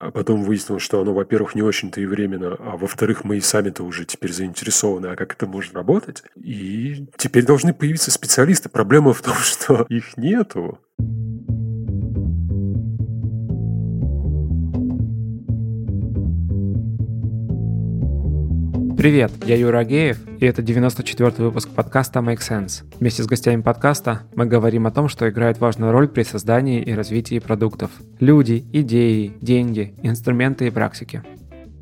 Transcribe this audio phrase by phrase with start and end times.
[0.00, 3.82] А потом выяснилось, что оно, во-первых, не очень-то и временно, а во-вторых, мы и сами-то
[3.82, 6.22] уже теперь заинтересованы, а как это может работать.
[6.36, 8.70] И теперь должны появиться специалисты.
[8.70, 10.78] Проблема в том, что их нету.
[19.00, 22.84] Привет, я Юра Агеев, и это 94-й выпуск подкаста Make Sense.
[23.00, 26.92] Вместе с гостями подкаста мы говорим о том, что играет важную роль при создании и
[26.92, 27.90] развитии продуктов.
[28.18, 31.22] Люди, идеи, деньги, инструменты и практики.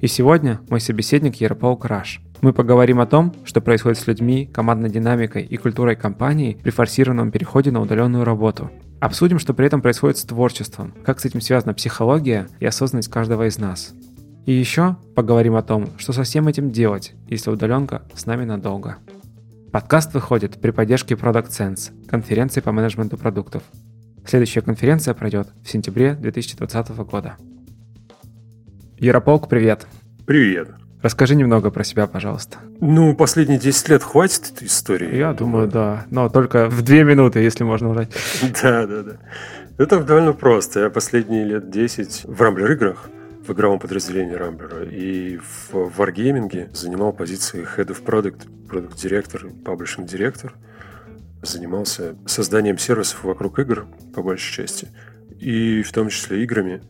[0.00, 2.20] И сегодня мой собеседник Ярополк Раш.
[2.40, 7.32] Мы поговорим о том, что происходит с людьми, командной динамикой и культурой компании при форсированном
[7.32, 8.70] переходе на удаленную работу.
[9.00, 13.48] Обсудим, что при этом происходит с творчеством, как с этим связана психология и осознанность каждого
[13.48, 13.92] из нас.
[14.48, 18.96] И еще поговорим о том, что со всем этим делать, если удаленка с нами надолго.
[19.72, 23.62] Подкаст выходит при поддержке Product Sense, конференции по менеджменту продуктов.
[24.26, 27.36] Следующая конференция пройдет в сентябре 2020 года.
[28.96, 29.86] Ярополк, привет.
[30.26, 30.70] Привет.
[31.02, 32.56] Расскажи немного про себя, пожалуйста.
[32.80, 35.14] Ну, последние 10 лет хватит этой истории?
[35.14, 36.06] Я думаю, да.
[36.10, 38.16] Но только в две минуты, если можно узнать.
[38.62, 39.12] Да, да, да.
[39.76, 40.80] Это довольно просто.
[40.80, 43.10] Я последние лет 10 в Рамблер играх
[43.48, 50.52] в игровом подразделении Рамблера и в Wargaming занимал позиции Head of Product, Publishing Director.
[51.42, 54.88] Занимался созданием сервисов вокруг игр, по большей части,
[55.38, 56.82] и в том числе играми.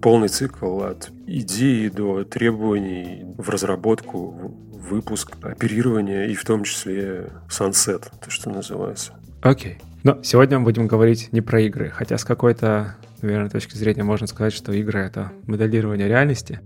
[0.00, 8.04] Полный цикл от идеи до требований в разработку, выпуск, оперирование и в том числе sunset,
[8.22, 9.14] то, что называется.
[9.40, 9.72] Окей.
[9.72, 9.82] Okay.
[10.04, 14.26] Но сегодня мы будем говорить не про игры, хотя с какой-то наверное, точки зрения можно
[14.26, 16.60] сказать, что игры— это моделирование реальности.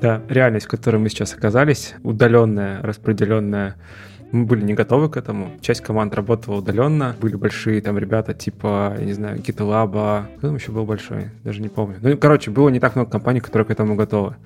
[0.00, 3.76] Да, реальность, в которой мы сейчас оказались, удаленная, распределенная,
[4.32, 5.52] мы были не готовы к этому.
[5.60, 7.16] Часть команд работала удаленно.
[7.20, 10.26] Были большие там ребята типа, я не знаю, GitLab.
[10.38, 11.30] Кто там еще был большой?
[11.42, 11.96] Даже не помню.
[12.00, 14.36] Ну, короче, было не так много компаний, которые к этому готовы.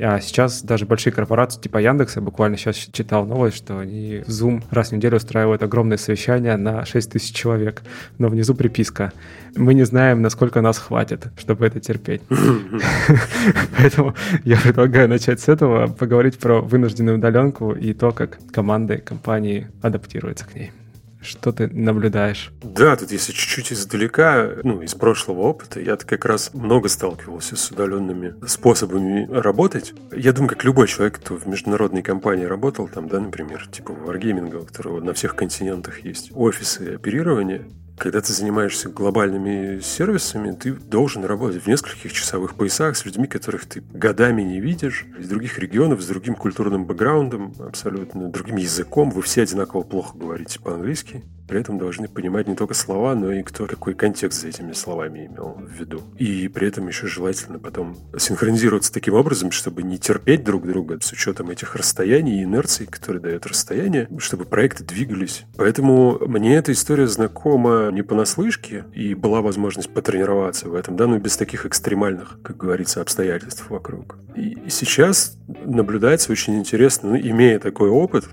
[0.00, 4.62] А сейчас даже большие корпорации типа Яндекса, буквально сейчас читал новость, что они в Zoom
[4.70, 7.82] раз в неделю устраивают огромное совещание на 6 тысяч человек,
[8.18, 9.12] но внизу приписка.
[9.56, 12.22] Мы не знаем, насколько нас хватит, чтобы это терпеть.
[13.78, 14.14] Поэтому
[14.44, 20.46] я предлагаю начать с этого, поговорить про вынужденную удаленку и то, как команды, компании адаптируются
[20.46, 20.72] к ней.
[21.20, 22.52] Что ты наблюдаешь?
[22.62, 27.70] Да, тут если чуть-чуть издалека, ну, из прошлого опыта, я как раз много сталкивался с
[27.70, 29.94] удаленными способами работать.
[30.12, 34.62] Я думаю, как любой человек, кто в международной компании работал, там, да, например, типа Wargaming,
[34.62, 37.66] у которого на всех континентах есть офисы оперирования,
[37.98, 43.66] когда ты занимаешься глобальными сервисами, ты должен работать в нескольких часовых поясах с людьми, которых
[43.66, 49.10] ты годами не видишь, из других регионов, с другим культурным бэкграундом, абсолютно другим языком.
[49.10, 53.42] Вы все одинаково плохо говорите по-английски при этом должны понимать не только слова, но и
[53.42, 56.02] кто какой контекст за этими словами имел в виду.
[56.18, 61.10] И при этом еще желательно потом синхронизироваться таким образом, чтобы не терпеть друг друга с
[61.10, 65.44] учетом этих расстояний и инерций, которые дает расстояние, чтобы проекты двигались.
[65.56, 71.18] Поэтому мне эта история знакома не понаслышке, и была возможность потренироваться в этом, да, но
[71.18, 74.18] без таких экстремальных, как говорится, обстоятельств вокруг.
[74.36, 78.26] И сейчас наблюдается очень интересно, ну, имея такой опыт,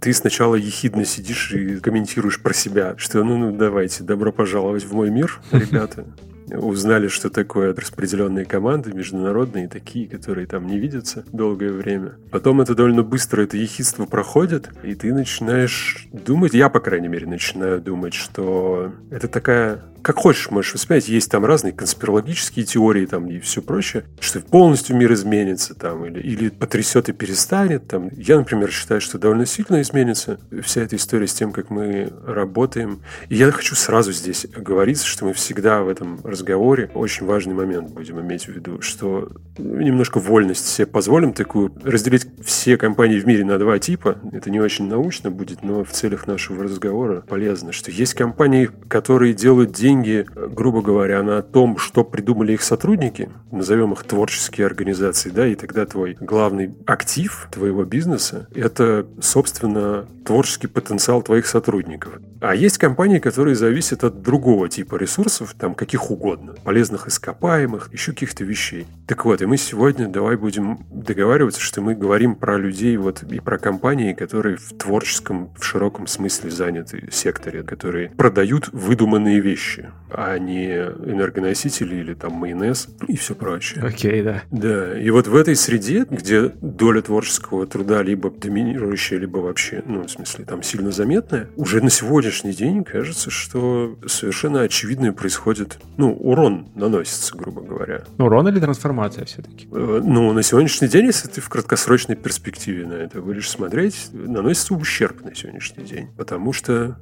[0.00, 4.92] ты сначала ехидно сидишь и комментируешь про себя, что ну, ну давайте, добро пожаловать в
[4.92, 6.04] мой мир, ребята.
[6.52, 12.16] Узнали, что такое распределенные команды, международные, такие, которые там не видятся долгое время.
[12.30, 17.26] Потом это довольно быстро, это ехидство проходит, и ты начинаешь думать, я, по крайней мере,
[17.26, 21.08] начинаю думать, что это такая как хочешь можешь воспринять.
[21.08, 26.20] Есть там разные конспирологические теории там и все прочее, что полностью мир изменится там или,
[26.20, 27.88] или потрясет и перестанет.
[27.88, 28.10] Там.
[28.12, 33.00] Я, например, считаю, что довольно сильно изменится вся эта история с тем, как мы работаем.
[33.30, 37.90] И я хочу сразу здесь говориться, что мы всегда в этом разговоре очень важный момент
[37.90, 43.46] будем иметь в виду, что немножко вольность себе позволим такую, разделить все компании в мире
[43.46, 44.18] на два типа.
[44.32, 49.32] Это не очень научно будет, но в целях нашего разговора полезно, что есть компании, которые
[49.32, 55.30] делают деньги деньги, грубо говоря, на том, что придумали их сотрудники, назовем их творческие организации,
[55.30, 62.18] да, и тогда твой главный актив твоего бизнеса– это, собственно, творческий потенциал твоих сотрудников.
[62.40, 68.12] А есть компании, которые зависят от другого типа ресурсов, там каких угодно, полезных ископаемых, еще
[68.12, 68.86] каких-то вещей.
[69.06, 73.40] Так вот, и мы сегодня давай будем договариваться, что мы говорим про людей вот и
[73.40, 80.38] про компании, которые в творческом, в широком смысле заняты секторе, которые продают выдуманные вещи а
[80.38, 83.84] не энергоносители или там майонез и все прочее.
[83.84, 84.42] Окей, okay, да.
[84.50, 90.02] Да, и вот в этой среде, где доля творческого труда либо доминирующая, либо вообще, ну,
[90.02, 96.12] в смысле, там сильно заметная, уже на сегодняшний день кажется, что совершенно очевидное происходит, ну,
[96.12, 98.04] урон наносится, грубо говоря.
[98.18, 99.68] Урон или трансформация все-таки?
[99.72, 104.74] Э, ну, на сегодняшний день, если ты в краткосрочной перспективе на это будешь смотреть, наносится
[104.74, 106.08] ущерб на сегодняшний день.
[106.16, 106.96] Потому что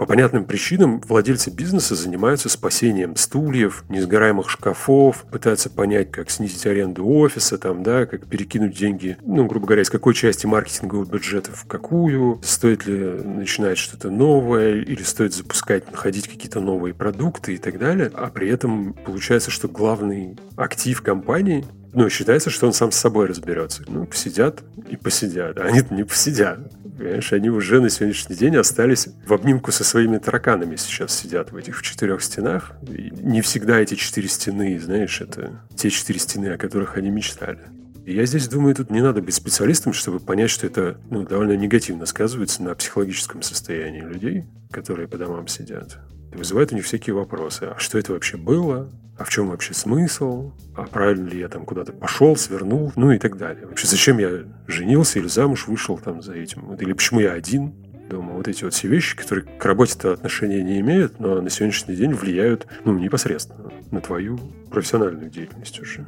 [0.00, 7.06] по понятным причинам владельцы бизнеса занимаются спасением стульев, несгораемых шкафов, пытаются понять, как снизить аренду
[7.06, 11.66] офиса, там, да, как перекинуть деньги, ну, грубо говоря, из какой части маркетингового бюджета в
[11.66, 17.78] какую, стоит ли начинать что-то новое, или стоит запускать, находить какие-то новые продукты и так
[17.78, 18.10] далее.
[18.14, 23.26] А при этом получается, что главный актив компании ну, считается, что он сам с собой
[23.26, 23.82] разберется.
[23.88, 25.58] Ну, посидят и посидят.
[25.58, 26.58] А они не посидят.
[26.96, 31.56] Понимаешь, они уже на сегодняшний день остались в обнимку со своими тараканами сейчас сидят в
[31.56, 32.72] этих четырех стенах.
[32.86, 37.60] И не всегда эти четыре стены, знаешь, это те четыре стены, о которых они мечтали.
[38.04, 41.56] И я здесь думаю, тут не надо быть специалистом, чтобы понять, что это ну, довольно
[41.56, 45.98] негативно сказывается на психологическом состоянии людей, которые по домам сидят.
[46.32, 47.64] Вызывает у них всякие вопросы.
[47.64, 48.90] А что это вообще было?
[49.20, 53.18] а в чем вообще смысл, а правильно ли я там куда-то пошел, свернул, ну и
[53.18, 53.66] так далее.
[53.66, 57.74] Вообще, зачем я женился или замуж вышел там за этим, или почему я один
[58.08, 58.32] дома.
[58.32, 62.14] Вот эти вот все вещи, которые к работе-то отношения не имеют, но на сегодняшний день
[62.14, 64.38] влияют, ну, непосредственно на твою
[64.70, 66.06] профессиональную деятельность уже.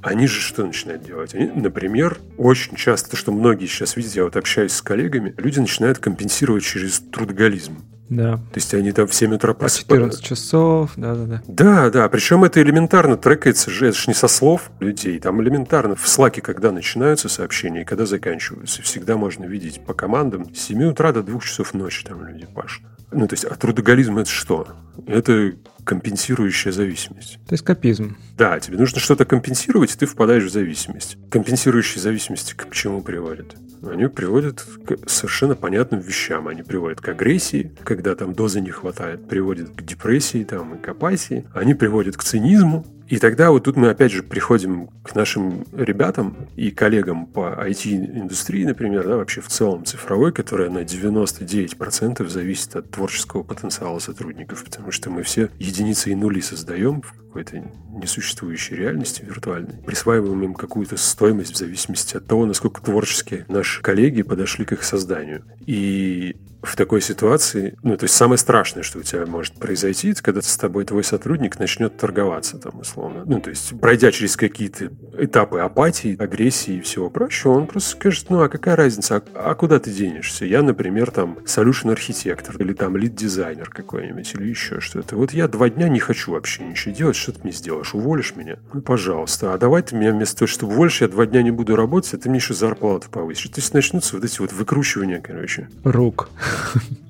[0.00, 1.34] Они же что начинают делать?
[1.34, 5.58] Они, например, очень часто, то, что многие сейчас видят, я вот общаюсь с коллегами, люди
[5.58, 7.76] начинают компенсировать через трудоголизм.
[8.08, 8.36] Да.
[8.36, 10.20] То есть они там в 7 утра просыпаются.
[10.20, 11.42] 14 часов, да-да-да.
[11.46, 15.94] Да, да, причем это элементарно трекается же, это же не со слов людей, там элементарно
[15.94, 20.84] в слаке, когда начинаются сообщения и когда заканчиваются, всегда можно видеть по командам с 7
[20.84, 22.82] утра до 2 часов ночи там люди пашут.
[23.10, 24.68] Ну, то есть, а трудоголизм это что?
[25.06, 25.54] Это
[25.84, 27.38] компенсирующая зависимость.
[27.46, 28.18] То есть капизм.
[28.36, 31.16] Да, тебе нужно что-то компенсировать, и ты впадаешь в зависимость.
[31.30, 33.56] Компенсирующие зависимости к чему приводят?
[33.82, 36.48] Они приводят к совершенно понятным вещам.
[36.48, 40.88] Они приводят к агрессии, когда там дозы не хватает, приводят к депрессии там, и к
[40.88, 41.46] апатии.
[41.54, 46.48] Они приводят к цинизму, и тогда вот тут мы опять же приходим к нашим ребятам
[46.56, 52.90] и коллегам по IT-индустрии, например, да, вообще в целом цифровой, которая на 99% зависит от
[52.90, 59.24] творческого потенциала сотрудников, потому что мы все единицы и нули создаем в какой-то несуществующей реальности
[59.24, 64.72] виртуальной, присваиваем им какую-то стоимость в зависимости от того, насколько творчески наши коллеги подошли к
[64.72, 65.44] их созданию.
[65.66, 70.22] И в такой ситуации, ну, то есть самое страшное, что у тебя может произойти, это
[70.22, 73.22] когда с тобой твой сотрудник начнет торговаться там, условно.
[73.26, 78.26] Ну, то есть, пройдя через какие-то этапы апатии, агрессии и всего прочего, он просто скажет,
[78.30, 80.44] ну, а какая разница, а, а куда ты денешься?
[80.44, 85.16] Я, например, там, solution архитектор или там лид-дизайнер какой-нибудь или еще что-то.
[85.16, 87.94] Вот я два дня не хочу вообще ничего делать, что ты мне сделаешь?
[87.94, 88.58] Уволишь меня?
[88.72, 89.54] Ну, пожалуйста.
[89.54, 92.18] А давай ты меня вместо того, чтобы уволишь, я два дня не буду работать, а
[92.18, 93.50] ты мне еще зарплату повысишь.
[93.50, 95.68] То есть начнутся вот эти вот выкручивания, короче.
[95.84, 96.28] Рук.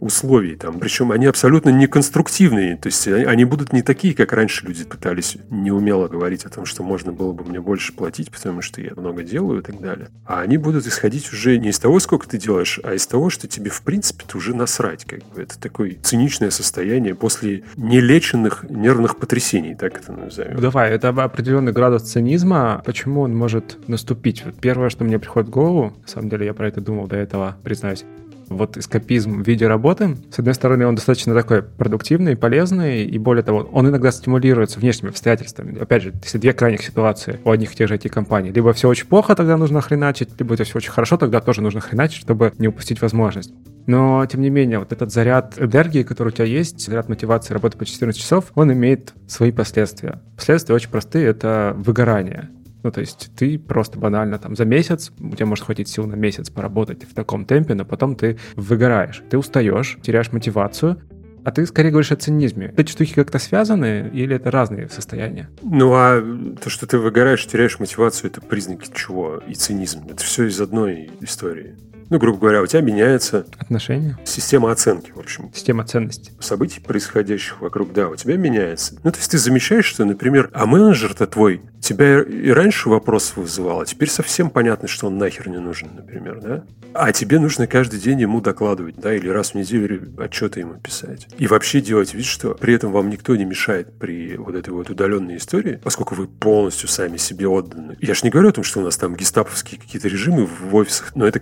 [0.00, 0.78] условий там.
[0.78, 2.76] Причем они абсолютно не конструктивные.
[2.76, 6.82] То есть они будут не такие, как раньше люди пытались неумело говорить о том, что
[6.82, 10.08] можно было бы мне больше платить, потому что я много делаю и так далее.
[10.24, 13.48] А они будут исходить уже не из того, сколько ты делаешь, а из того, что
[13.48, 15.04] тебе в принципе -то уже насрать.
[15.04, 15.42] Как бы.
[15.42, 20.60] Это такое циничное состояние после нелеченных нервных потрясений, так это назовем.
[20.60, 22.82] Давай, это определенный градус цинизма.
[22.84, 24.44] Почему он может наступить?
[24.44, 27.16] Вот первое, что мне приходит в голову, на самом деле я про это думал до
[27.16, 28.04] этого, признаюсь,
[28.48, 33.42] вот эскапизм в виде работы, с одной стороны, он достаточно такой продуктивный, полезный, и более
[33.42, 35.78] того, он иногда стимулируется внешними обстоятельствами.
[35.78, 38.50] Опять же, если две крайних ситуации у одних и тех же IT-компаний.
[38.50, 41.80] Либо все очень плохо, тогда нужно хреначить, либо это все очень хорошо, тогда тоже нужно
[41.80, 43.52] хреначить, чтобы не упустить возможность.
[43.88, 47.78] Но, тем не менее, вот этот заряд энергии, который у тебя есть, заряд мотивации работать
[47.78, 50.20] по 14 часов, он имеет свои последствия.
[50.36, 52.50] Последствия очень простые— это выгорание.
[52.82, 56.14] Ну, то есть ты просто банально там за месяц, у тебя может хватить сил на
[56.14, 61.00] месяц поработать в таком темпе, но потом ты выгораешь, ты устаешь, теряешь мотивацию,
[61.44, 62.74] а ты скорее говоришь о цинизме.
[62.76, 65.48] Эти штуки как-то связаны или это разные состояния?
[65.62, 66.20] Ну, а
[66.62, 69.42] то, что ты выгораешь, теряешь мотивацию, это признаки чего?
[69.48, 70.04] И цинизм.
[70.10, 71.76] Это все из одной истории
[72.10, 73.46] ну, грубо говоря, у тебя меняется...
[73.58, 74.18] Отношения?
[74.24, 75.50] Система оценки, в общем.
[75.54, 76.32] Система ценностей.
[76.40, 78.98] Событий, происходящих вокруг, да, у тебя меняется.
[79.02, 83.80] Ну, то есть ты замечаешь, что, например, а менеджер-то твой тебя и раньше вопрос вызывал,
[83.80, 86.64] а теперь совсем понятно, что он нахер не нужен, например, да?
[86.94, 91.28] А тебе нужно каждый день ему докладывать, да, или раз в неделю отчеты ему писать.
[91.38, 94.90] И вообще делать вид, что при этом вам никто не мешает при вот этой вот
[94.90, 97.96] удаленной истории, поскольку вы полностью сами себе отданы.
[98.00, 101.14] Я же не говорю о том, что у нас там гестаповские какие-то режимы в офисах,
[101.14, 101.38] но это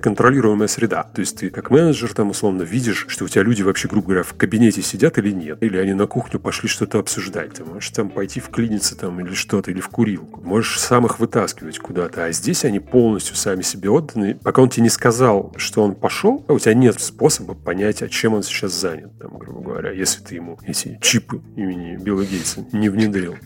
[0.56, 1.02] контролируемая среда.
[1.14, 4.22] То есть ты как менеджер там условно видишь, что у тебя люди вообще, грубо говоря,
[4.22, 5.58] в кабинете сидят или нет.
[5.62, 7.54] Или они на кухню пошли что-то обсуждать.
[7.54, 10.40] Ты можешь там пойти вклиниться там или что-то, или в курилку.
[10.42, 12.25] Можешь сам их вытаскивать куда-то.
[12.25, 14.38] А здесь они полностью сами себе отданы.
[14.42, 18.08] Пока он тебе не сказал, что он пошел, а у тебя нет способа понять, а
[18.08, 22.64] чем он сейчас занят, там, грубо говоря, если ты ему эти чипы имени Билла Гейтса
[22.72, 23.36] не внедрил.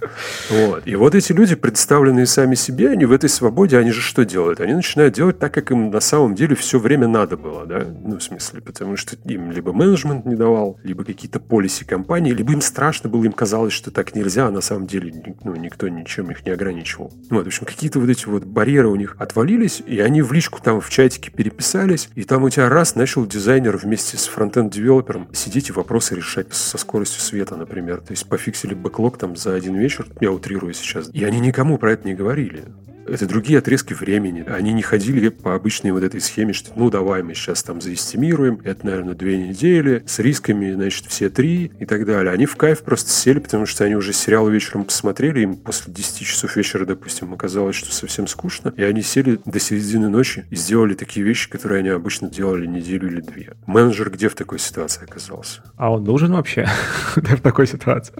[0.51, 0.87] Вот.
[0.87, 4.61] И вот эти люди, представленные сами себе, они в этой свободе, они же что делают?
[4.61, 7.85] Они начинают делать так, как им на самом деле все время надо было, да?
[8.03, 12.53] Ну, в смысле, потому что им либо менеджмент не давал, либо какие-то полиси компании, либо
[12.53, 16.31] им страшно было, им казалось, что так нельзя, а на самом деле ну, никто ничем
[16.31, 17.13] их не ограничивал.
[17.31, 20.61] Вот, в общем, какие-то вот эти вот барьеры у них отвалились, и они в личку
[20.63, 25.69] там в чатике переписались, и там у тебя раз начал дизайнер вместе с фронтенд-девелопером сидеть
[25.69, 27.99] и вопросы решать со скоростью света, например.
[27.99, 31.93] То есть пофиксили бэклог там за один вечер, я утрирую сейчас, и они никому про
[31.93, 32.65] это не говорили
[33.11, 34.45] это другие отрезки времени.
[34.47, 38.61] Они не ходили по обычной вот этой схеме, что ну давай мы сейчас там заэстимируем,
[38.65, 42.33] это, наверное, две недели, с рисками, значит, все три и так далее.
[42.33, 46.27] Они в кайф просто сели, потому что они уже сериал вечером посмотрели, им после 10
[46.27, 50.95] часов вечера, допустим, оказалось, что совсем скучно, и они сели до середины ночи и сделали
[50.95, 53.55] такие вещи, которые они обычно делали неделю или две.
[53.67, 55.63] Менеджер где в такой ситуации оказался?
[55.77, 56.69] А он нужен вообще
[57.17, 58.15] в такой ситуации?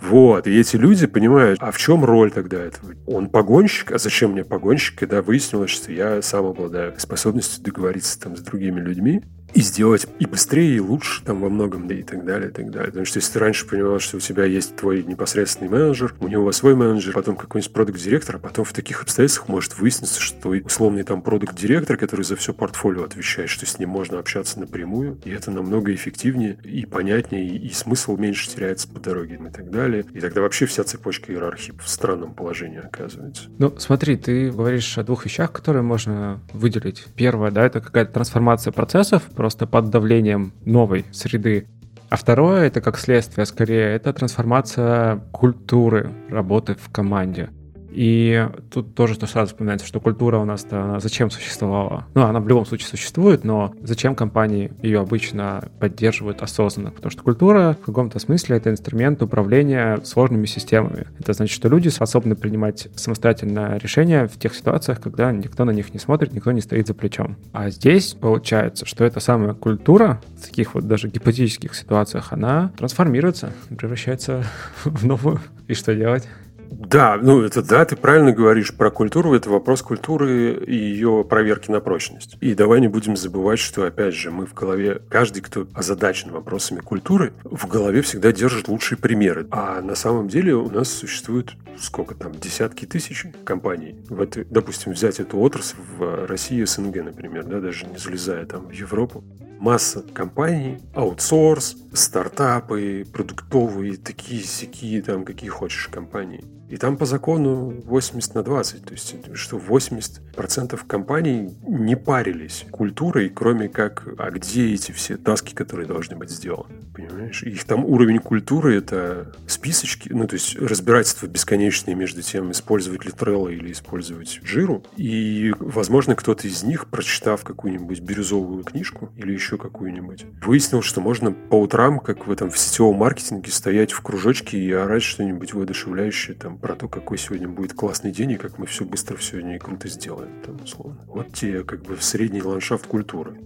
[0.00, 2.94] Вот, и эти люди понимают, а в чем роль тогда этого?
[3.06, 8.36] Он погонщик, а зачем мне погонщик, когда выяснилось, что я сам обладаю способностью договориться там
[8.36, 9.22] с другими людьми,
[9.54, 12.70] и сделать и быстрее, и лучше там во многом, да и так далее, и так
[12.70, 12.88] далее.
[12.88, 16.50] Потому что если ты раньше понимал, что у тебя есть твой непосредственный менеджер, у него
[16.52, 21.22] свой менеджер, потом какой-нибудь продукт-директор, а потом в таких обстоятельствах может выясниться, что условный там
[21.22, 25.94] продукт-директор, который за все портфолио отвечает, что с ним можно общаться напрямую, и это намного
[25.94, 30.04] эффективнее и понятнее, и, и смысл меньше теряется по дороге и так далее.
[30.12, 33.44] И тогда вообще вся цепочка иерархии в странном положении оказывается.
[33.58, 37.06] Ну, смотри, ты говоришь о двух вещах, которые можно выделить.
[37.16, 41.66] Первое, да, это какая-то трансформация процессов, просто под давлением новой среды.
[42.10, 47.48] А второе, это как следствие, скорее, это трансформация культуры работы в команде.
[47.92, 52.06] И тут тоже то сразу вспоминается, что культура у нас-то зачем существовала?
[52.14, 56.90] Ну, она в любом случае существует, но зачем компании ее обычно поддерживают осознанно?
[56.90, 61.06] Потому что культура в каком-то смысле это инструмент управления сложными системами.
[61.18, 65.92] Это значит, что люди способны принимать самостоятельно решения в тех ситуациях, когда никто на них
[65.92, 67.36] не смотрит, никто не стоит за плечом.
[67.52, 73.52] А здесь получается, что эта самая культура в таких вот даже гипотетических ситуациях, она трансформируется,
[73.76, 74.44] превращается
[74.84, 75.40] в новую.
[75.68, 76.28] И что делать?
[76.70, 79.34] Да, ну это да, ты правильно говоришь про культуру.
[79.34, 82.36] Это вопрос культуры и ее проверки на прочность.
[82.40, 86.80] И давай не будем забывать, что, опять же, мы в голове, каждый, кто озадачен вопросами
[86.80, 89.46] культуры, в голове всегда держит лучшие примеры.
[89.50, 93.96] А на самом деле у нас существует сколько там, десятки тысяч компаний.
[94.08, 98.66] В этой, допустим, взять эту отрасль в России, СНГ, например, да, даже не залезая там
[98.66, 99.24] в Европу
[99.58, 106.42] масса компаний, аутсорс, стартапы, продуктовые, такие, сякие, там, какие хочешь компании.
[106.70, 108.84] И там по закону 80 на 20.
[108.84, 115.52] То есть, что 80% компаний не парились культурой, кроме как, а где эти все таски,
[115.52, 116.76] которые должны быть сделаны.
[116.94, 117.42] Понимаешь?
[117.42, 123.10] Их там уровень культуры— это списочки, ну, то есть разбирательство бесконечное между тем, использовать ли
[123.10, 124.84] Trello или использовать Жиру.
[124.96, 131.32] И, возможно, кто-то из них, прочитав какую-нибудь бирюзовую книжку или еще какую-нибудь, выяснил, что можно
[131.32, 136.36] по утрам, как в этом в сетевом маркетинге, стоять в кружочке и орать что-нибудь воодушевляющее
[136.36, 139.58] там про то, какой сегодня будет классный день и как мы все быстро сегодня и
[139.58, 141.00] круто сделаем, там, условно.
[141.06, 143.38] Вот те, как бы, средний ландшафт культуры.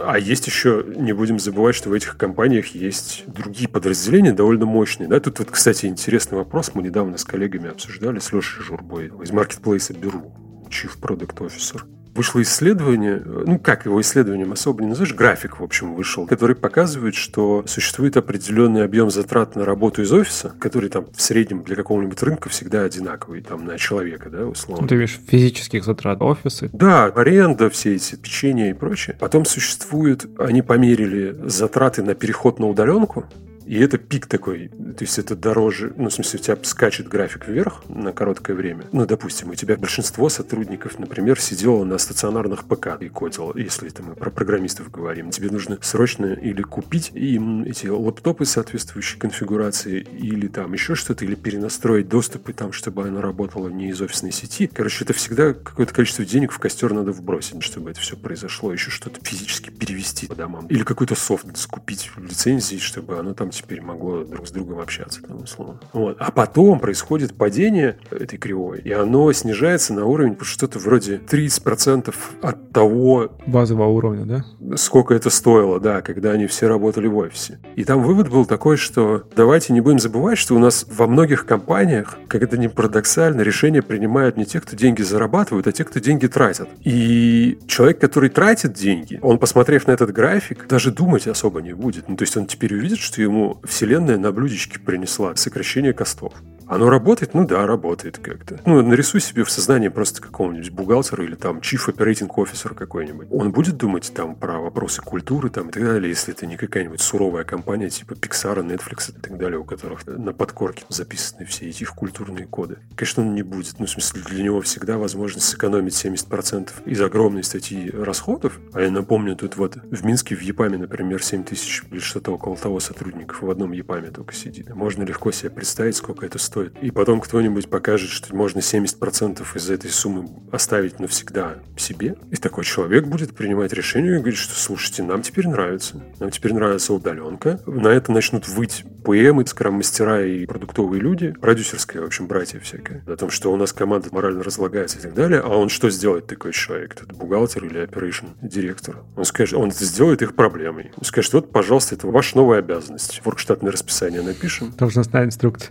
[0.00, 5.08] А есть еще, не будем забывать, что в этих компаниях есть другие подразделения довольно мощные.
[5.08, 5.20] Да?
[5.20, 6.72] Тут вот, кстати, интересный вопрос.
[6.74, 10.32] Мы недавно с коллегами обсуждали, с Лешей Журбой из маркетплейса Беру,
[10.70, 11.82] Chief Product Officer
[12.16, 17.14] вышло исследование, ну как его исследованием особо не назовешь, график, в общем, вышел, который показывает,
[17.14, 22.20] что существует определенный объем затрат на работу из офиса, который там в среднем для какого-нибудь
[22.22, 24.88] рынка всегда одинаковый, там на человека, да, условно.
[24.88, 26.70] Ты имеешь физических затрат офисы?
[26.72, 29.16] Да, аренда, все эти печенья и прочее.
[29.20, 33.26] Потом существует, они померили затраты на переход на удаленку,
[33.66, 37.48] и это пик такой, то есть это дороже, ну, в смысле, у тебя скачет график
[37.48, 38.86] вверх на короткое время.
[38.92, 44.02] Ну, допустим, у тебя большинство сотрудников, например, сидело на стационарных ПК и кодило, если это
[44.02, 45.30] мы про программистов говорим.
[45.30, 51.34] Тебе нужно срочно или купить им эти лаптопы соответствующей конфигурации, или там еще что-то, или
[51.34, 54.70] перенастроить доступы там, чтобы оно работало не из офисной сети.
[54.72, 58.72] Короче, это всегда какое-то количество денег в костер надо вбросить, чтобы это все произошло.
[58.72, 60.66] Еще что-то физически перевести по домам.
[60.68, 65.42] Или какой-то софт скупить лицензии, чтобы оно там теперь могло друг с другом общаться, там,
[65.42, 65.80] условно.
[65.92, 66.16] Вот.
[66.18, 72.70] А потом происходит падение этой кривой, и оно снижается на уровень что-то вроде 30% от
[72.72, 73.32] того...
[73.46, 74.76] Базового уровня, да?
[74.76, 77.58] Сколько это стоило, да, когда они все работали в офисе.
[77.76, 81.46] И там вывод был такой, что давайте не будем забывать, что у нас во многих
[81.46, 86.00] компаниях, как это не парадоксально, решения принимают не те, кто деньги зарабатывают, а те, кто
[86.00, 86.68] деньги тратят.
[86.84, 92.08] И человек, который тратит деньги, он, посмотрев на этот график, даже думать особо не будет.
[92.08, 96.32] Ну, то есть он теперь увидит, что ему вселенная на блюдечке принесла сокращение костов.
[96.68, 97.32] Оно работает?
[97.34, 98.60] Ну да, работает как-то.
[98.66, 103.28] Ну, нарисуй себе в сознании просто какого-нибудь бухгалтера или там chief operating officer какой-нибудь.
[103.30, 107.00] Он будет думать там про вопросы культуры там и так далее, если это не какая-нибудь
[107.00, 111.82] суровая компания типа Pixar, Netflix и так далее, у которых на подкорке записаны все эти
[111.82, 112.78] их культурные коды.
[112.96, 113.78] Конечно, он не будет.
[113.78, 118.58] Ну, в смысле, для него всегда возможность сэкономить 70% из огромной статьи расходов.
[118.72, 122.56] А я напомню, тут вот в Минске, в ЕПАМе, например, 7 тысяч или что-то около
[122.56, 124.74] того сотрудников в одном ЕПАМе только сидит.
[124.74, 126.74] Можно легко себе представить, сколько это стоит стоит.
[126.80, 132.16] И потом кто-нибудь покажет, что можно 70% из этой суммы оставить навсегда себе.
[132.30, 136.02] И такой человек будет принимать решение и говорить, что слушайте, нам теперь нравится.
[136.18, 137.60] Нам теперь нравится удаленка.
[137.66, 143.04] На это начнут выть ПМ, скрам-мастера и продуктовые люди, продюсерские, в общем, братья всякие.
[143.06, 145.40] О том, что у нас команда морально разлагается и так далее.
[145.40, 146.94] А он что сделает такой человек?
[146.94, 149.04] Это бухгалтер или operation директор?
[149.16, 150.90] Он скажет, он сделает их проблемой.
[150.96, 153.20] Он скажет, вот, пожалуйста, это ваша новая обязанность.
[153.24, 154.72] Воркштатное расписание напишем.
[154.76, 155.70] Должностная инструкция.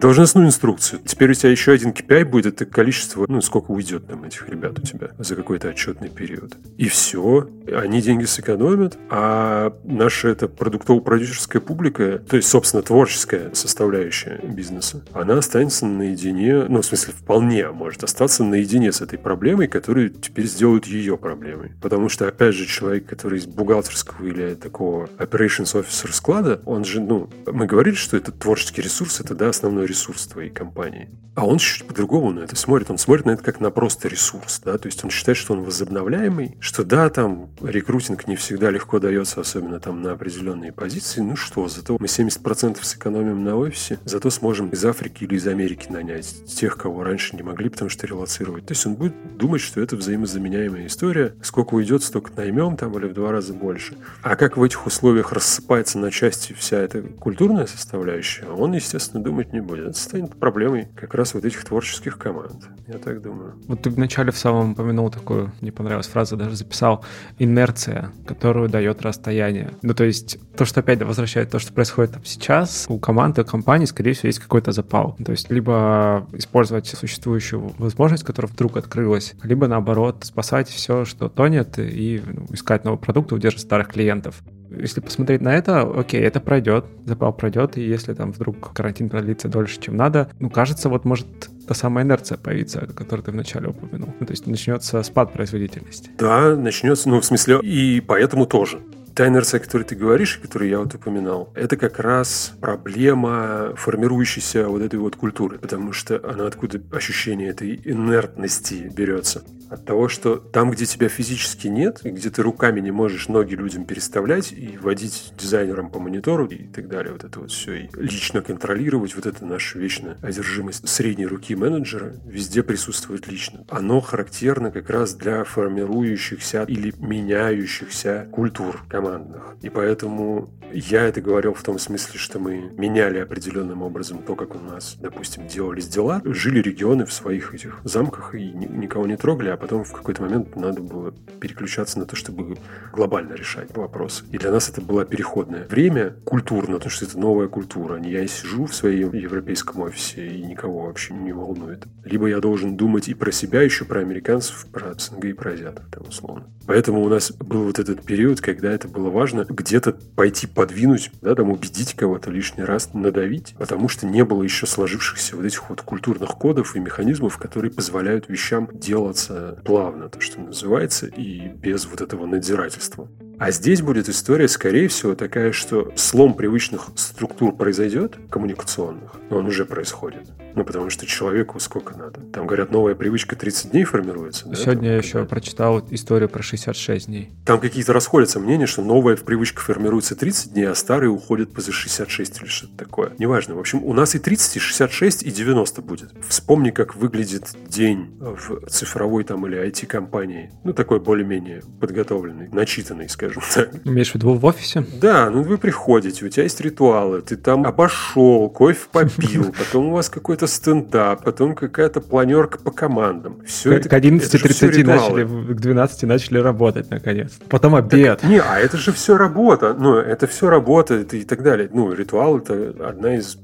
[0.00, 1.02] Должностную инструкцию.
[1.04, 4.78] Теперь у тебя еще один KPI будет, это количество, ну, сколько уйдет там этих ребят
[4.78, 6.56] у тебя за какой-то отчетный период.
[6.78, 7.50] И все.
[7.70, 15.36] Они деньги сэкономят, а наша это продуктово-продюсерская публика, то есть, собственно, творческая составляющая бизнеса, она
[15.36, 20.86] останется наедине, ну, в смысле, вполне может остаться наедине с этой проблемой, которую теперь сделают
[20.86, 21.72] ее проблемой.
[21.82, 27.02] Потому что, опять же, человек, который из бухгалтерского или такого operations officer склада, он же,
[27.02, 31.08] ну, мы говорили, что это творческий ресурс, это, да, основной ресурс твоей компании.
[31.34, 32.90] А он чуть по-другому на это смотрит.
[32.90, 35.62] Он смотрит на это как на просто ресурс, да, то есть он считает, что он
[35.62, 41.20] возобновляемый, что да, там рекрутинг не всегда легко дается, особенно там на определенные позиции.
[41.20, 45.86] Ну что, зато мы 70% сэкономим на офисе, зато сможем из Африки или из Америки
[45.88, 48.66] нанять тех, кого раньше не могли, потому что релацировать.
[48.66, 51.34] То есть он будет думать, что это взаимозаменяемая история.
[51.42, 53.96] Сколько уйдет, столько наймем там или в два раза больше.
[54.22, 59.52] А как в этих условиях рассыпается на части вся эта культурная составляющая, он, естественно, думать
[59.52, 59.79] не будет.
[59.88, 62.68] Это станет проблемой как раз вот этих творческих команд.
[62.86, 63.54] Я так думаю.
[63.66, 67.04] Вот ты вначале в самом упомянул такую, не понравилась фраза, даже записал,
[67.38, 69.72] инерция, которую дает расстояние.
[69.82, 73.44] Ну, то есть то, что опять возвращает то, что происходит там сейчас, у команды, у
[73.44, 75.16] компании, скорее всего, есть какой-то запал.
[75.24, 81.78] То есть либо использовать существующую возможность, которая вдруг открылась, либо наоборот спасать все, что тонет,
[81.78, 86.40] и ну, искать новый продукт и удерживать старых клиентов если посмотреть на это, окей, это
[86.40, 91.04] пройдет, запал пройдет, и если там вдруг карантин продлится дольше, чем надо, ну, кажется, вот
[91.04, 91.26] может
[91.66, 94.12] та самая инерция появится, которую ты вначале упомянул.
[94.18, 96.10] Ну, то есть начнется спад производительности.
[96.18, 98.80] Да, начнется, ну, в смысле, и поэтому тоже.
[99.14, 104.68] Та инерция, о которой ты говоришь, которую я вот упоминал, это как раз проблема формирующейся
[104.68, 110.36] вот этой вот культуры, потому что она откуда ощущение этой инертности берется от того, что
[110.36, 115.32] там, где тебя физически нет, где ты руками не можешь ноги людям переставлять и водить
[115.38, 119.44] дизайнерам по монитору и так далее, вот это вот все, и лично контролировать, вот это
[119.44, 123.64] наша вечная одержимость средней руки менеджера везде присутствует лично.
[123.68, 129.56] Оно характерно как раз для формирующихся или меняющихся культур командных.
[129.62, 134.54] И поэтому я это говорил в том смысле, что мы меняли определенным образом то, как
[134.54, 139.48] у нас, допустим, делались дела, жили регионы в своих этих замках и никого не трогали,
[139.48, 142.58] а потом в какой-то момент надо было переключаться на то, чтобы
[142.92, 144.24] глобально решать вопросы.
[144.30, 148.00] И для нас это было переходное время культурно, потому что это новая культура.
[148.02, 151.84] Я сижу в своем европейском офисе и никого вообще не волнует.
[152.04, 155.86] Либо я должен думать и про себя еще, про американцев, про СНГ и про азиатов,
[155.90, 156.46] там условно.
[156.66, 161.34] Поэтому у нас был вот этот период, когда это было важно где-то пойти подвинуть, да,
[161.34, 165.82] там убедить кого-то лишний раз, надавить, потому что не было еще сложившихся вот этих вот
[165.82, 172.00] культурных кодов и механизмов, которые позволяют вещам делаться плавно, то, что называется, и без вот
[172.00, 173.08] этого надзирательства.
[173.38, 179.46] А здесь будет история, скорее всего, такая, что слом привычных структур произойдет, коммуникационных, но он
[179.46, 180.28] уже происходит.
[180.54, 182.20] Ну, потому что человеку сколько надо.
[182.32, 184.48] Там, говорят, новая привычка 30 дней формируется.
[184.48, 184.54] Да?
[184.54, 187.30] Сегодня там, я еще прочитал историю про 66 дней.
[187.44, 192.40] Там какие-то расходятся мнения, что новая привычка формируется 30 дней, а старые уходят за 66
[192.40, 193.12] или что-то такое.
[193.18, 193.54] Неважно.
[193.54, 196.10] В общем, у нас и 30, и 66, и 90 будет.
[196.28, 200.50] Вспомни, как выглядит день в цифровой там или IT-компании.
[200.64, 203.86] Ну, такой более-менее подготовленный, начитанный, скажем скажем так.
[203.86, 204.84] Имеешь в виду в офисе?
[205.00, 209.92] Да, ну вы приходите, у тебя есть ритуалы, ты там обошел, кофе попил, потом у
[209.92, 213.42] вас какой-то стендап, потом какая-то планерка по командам.
[213.46, 217.32] Все к, это, к 11.30 начали, к 12 начали работать, наконец.
[217.48, 218.20] Потом обед.
[218.20, 219.74] Так, не, а это же все работа.
[219.78, 221.68] Ну, это все работа и так далее.
[221.72, 223.36] Ну, ритуал это одна из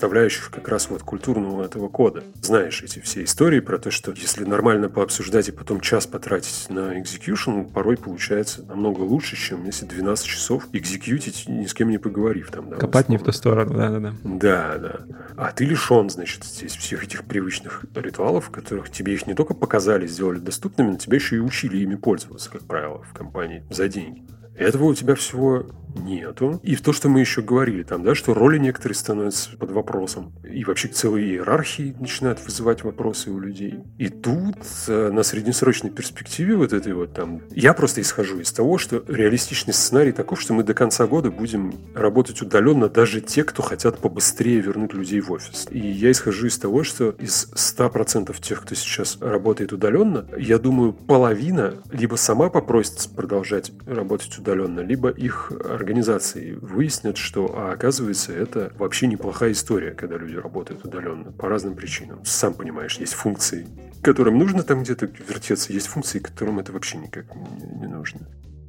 [0.00, 2.24] составляющих как раз вот культурного этого кода.
[2.40, 6.98] Знаешь эти все истории про то, что если нормально пообсуждать и потом час потратить на
[6.98, 12.50] execution, порой получается намного лучше, чем если 12 часов экзекьютить, ни с кем не поговорив.
[12.50, 14.14] Там, да, Копать не в ту сторону, да-да-да.
[14.24, 15.00] Да, да.
[15.36, 20.06] А ты лишен, значит, здесь всех этих привычных ритуалов, которых тебе их не только показали,
[20.06, 24.22] сделали доступными, но тебя еще и учили ими пользоваться, как правило, в компании за деньги.
[24.60, 26.60] Этого у тебя всего нету.
[26.62, 30.32] И то, что мы еще говорили там, да, что роли некоторые становятся под вопросом.
[30.48, 33.80] И вообще целые иерархии начинают вызывать вопросы у людей.
[33.98, 34.56] И тут
[34.88, 37.42] э, на среднесрочной перспективе вот этой вот там...
[37.50, 41.74] Я просто исхожу из того, что реалистичный сценарий таков, что мы до конца года будем
[41.94, 45.66] работать удаленно даже те, кто хотят побыстрее вернуть людей в офис.
[45.70, 50.92] И я исхожу из того, что из 100% тех, кто сейчас работает удаленно, я думаю,
[50.92, 58.72] половина либо сама попросится продолжать работать удаленно, либо их организации выяснят, что, а оказывается, это
[58.78, 62.24] вообще неплохая история, когда люди работают удаленно по разным причинам.
[62.24, 63.66] Сам понимаешь, есть функции,
[64.02, 68.26] которым нужно там где-то вертеться, есть функции, которым это вообще никак не, нужно.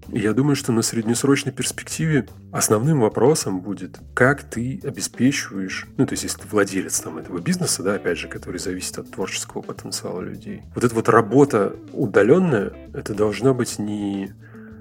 [0.08, 6.24] Я думаю, что на среднесрочной перспективе основным вопросом будет, как ты обеспечиваешь, ну, то есть,
[6.24, 10.64] если ты владелец там этого бизнеса, да, опять же, который зависит от творческого потенциала людей.
[10.76, 14.34] Вот эта вот работа удаленная, это должна быть не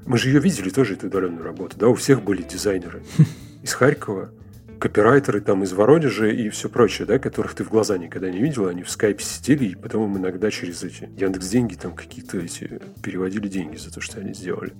[0.07, 1.77] мы же ее видели тоже, эту удаленную работу.
[1.79, 3.03] Да, у всех были дизайнеры.
[3.63, 4.31] Из Харькова,
[4.79, 8.67] копирайтеры там из Воронежа и все прочее, да, которых ты в глаза никогда не видел,
[8.67, 12.81] они в скайпе сидели, и потом им иногда через эти Яндекс деньги там какие-то эти
[13.03, 14.73] переводили деньги за то, что они сделали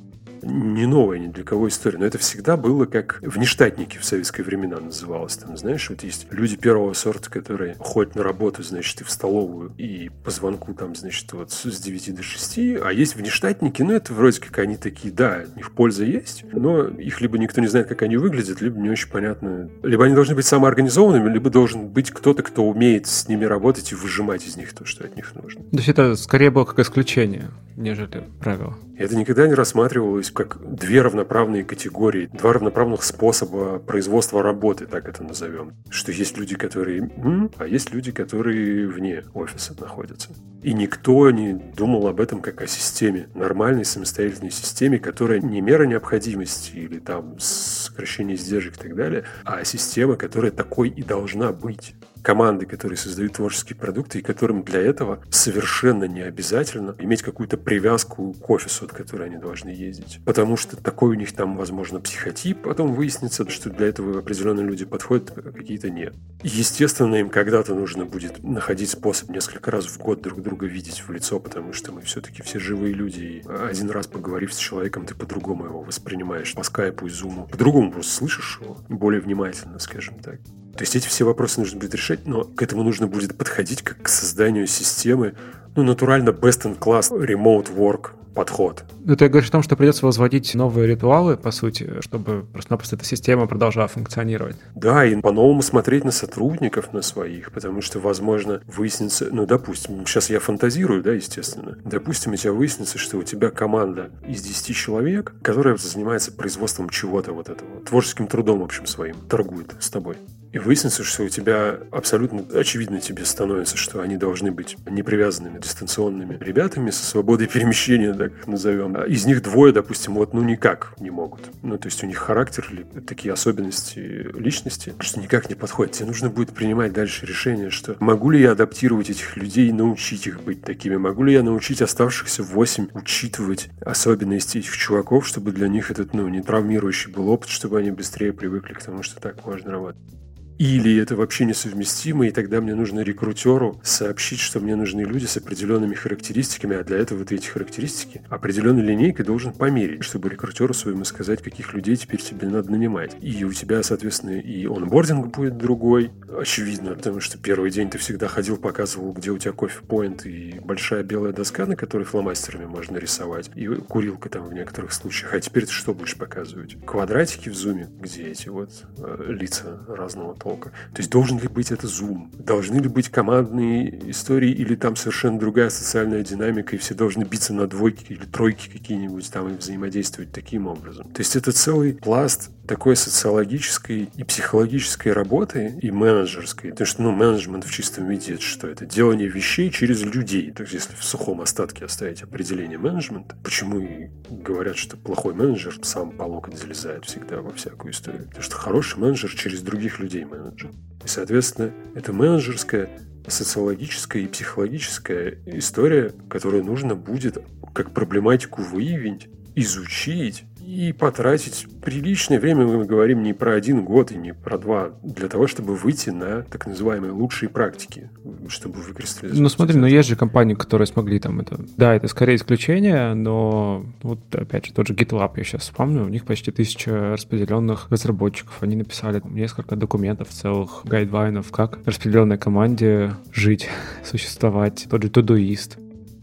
[0.43, 4.79] не новая ни для кого история, но это всегда было как внештатники в советские времена
[4.79, 5.37] называлось.
[5.37, 9.73] Там, знаешь, вот есть люди первого сорта, которые ходят на работу, значит, и в столовую,
[9.77, 14.13] и по звонку там, значит, вот с 9 до 6, а есть внештатники, ну, это
[14.13, 17.89] вроде как они такие, да, у них польза есть, но их либо никто не знает,
[17.89, 19.71] как они выглядят, либо не очень понятно.
[19.83, 23.95] Либо они должны быть самоорганизованными, либо должен быть кто-то, кто умеет с ними работать и
[23.95, 25.63] выжимать из них то, что от них нужно.
[25.63, 28.77] То есть это скорее было как исключение, нежели правило.
[28.97, 35.23] Это никогда не рассматривалось как две равноправные категории, два равноправных способа производства работы, так это
[35.23, 35.75] назовем.
[35.91, 40.31] Что есть люди, которые м, а есть люди, которые вне офиса находятся.
[40.63, 45.85] И никто не думал об этом как о системе, нормальной самостоятельной системе, которая не мера
[45.85, 51.95] необходимости или там сокращение издержек и так далее, а система, которая такой и должна быть
[52.23, 58.35] команды, которые создают творческие продукты, и которым для этого совершенно не обязательно иметь какую-то привязку
[58.35, 60.21] к офису, от которой они должны ездить.
[60.25, 64.85] Потому что такой у них там, возможно, психотип, потом выяснится, что для этого определенные люди
[64.85, 66.15] подходят, а какие-то нет.
[66.43, 71.11] Естественно, им когда-то нужно будет находить способ несколько раз в год друг друга видеть в
[71.13, 75.15] лицо, потому что мы все-таки все живые люди, и один раз поговорив с человеком, ты
[75.15, 80.41] по-другому его воспринимаешь, по скайпу и зуму, по-другому просто слышишь его, более внимательно, скажем так.
[80.77, 84.03] То есть эти все вопросы нужно будет решать, но к этому нужно будет подходить как
[84.03, 85.35] к созданию системы,
[85.77, 88.85] ну, натурально best in class remote work подход.
[89.05, 93.05] Ну, ты говоришь о том, что придется возводить новые ритуалы, по сути, чтобы просто-напросто эта
[93.05, 94.57] система продолжала функционировать.
[94.75, 100.31] Да, и по-новому смотреть на сотрудников, на своих, потому что, возможно, выяснится, ну, допустим, сейчас
[100.31, 101.77] я фантазирую, да, естественно.
[101.85, 107.33] Допустим, у тебя выяснится, что у тебя команда из 10 человек, которая занимается производством чего-то
[107.33, 110.17] вот этого, творческим трудом, в общем, своим, торгует с тобой.
[110.53, 116.39] И выяснится, что у тебя абсолютно очевидно тебе становится, что они должны быть непривязанными, дистанционными
[116.41, 118.97] ребятами со свободой перемещения, так назовем.
[118.97, 121.43] А из них двое, допустим, вот ну никак не могут.
[121.63, 125.95] Ну, то есть у них характер или такие особенности личности, что никак не подходит.
[125.95, 130.27] Тебе нужно будет принимать дальше решение, что могу ли я адаптировать этих людей и научить
[130.27, 130.97] их быть такими?
[130.97, 136.27] Могу ли я научить оставшихся восемь учитывать особенности этих чуваков, чтобы для них этот, ну,
[136.29, 140.20] не травмирующий был опыт, чтобы они быстрее привыкли к тому, что так можно работать?
[140.61, 145.39] Или это вообще несовместимо, и тогда мне нужно рекрутеру сообщить, что мне нужны люди с
[145.39, 151.05] определенными характеристиками, а для этого ты эти характеристики определенной линейкой должен померить, чтобы рекрутеру своему
[151.05, 153.17] сказать, каких людей теперь тебе надо нанимать.
[153.23, 158.29] И у тебя, соответственно, и онбординг будет другой, очевидно, потому что первый день ты всегда
[158.29, 163.51] ходил, показывал, где у тебя кофе-поинт и большая белая доска, на которой фломастерами можно рисовать,
[163.55, 165.33] и курилка там в некоторых случаях.
[165.33, 166.77] А теперь ты что будешь показывать?
[166.85, 170.71] Квадратики в зуме, где эти вот э, лица разного толка сколько.
[170.71, 172.29] То есть должен ли быть это Zoom?
[172.43, 177.55] Должны ли быть командные истории или там совершенно другая социальная динамика, и все должны биться
[177.55, 181.05] на двойки или тройки какие-нибудь там и взаимодействовать таким образом.
[181.13, 186.71] То есть это целый пласт такой социологической и психологической работы и менеджерской.
[186.71, 188.69] Потому что, ну, менеджмент в чистом виде это что?
[188.69, 190.53] Это делание вещей через людей.
[190.53, 195.81] То есть, если в сухом остатке оставить определение менеджмента, почему и говорят, что плохой менеджер
[195.83, 198.27] сам по локоть залезает всегда во всякую историю.
[198.27, 200.71] Потому что хороший менеджер через других людей менеджер.
[201.05, 202.89] И, соответственно, это менеджерская
[203.27, 207.37] социологическая и психологическая история, которую нужно будет
[207.75, 214.17] как проблематику выявить, изучить и потратить приличное время, мы говорим не про один год и
[214.17, 218.09] не про два, для того, чтобы выйти на так называемые лучшие практики,
[218.49, 219.43] чтобы выкристаллизовать.
[219.43, 221.59] Ну смотри, но есть же компании, которые смогли там это...
[221.77, 226.09] Да, это скорее исключение, но вот опять же тот же GitLab, я сейчас вспомню, у
[226.09, 228.63] них почти тысяча распределенных разработчиков.
[228.63, 233.69] Они написали несколько документов целых, гайдвайнов, как распределенной команде жить,
[234.05, 234.87] существовать.
[234.89, 235.79] Тот же Todoist.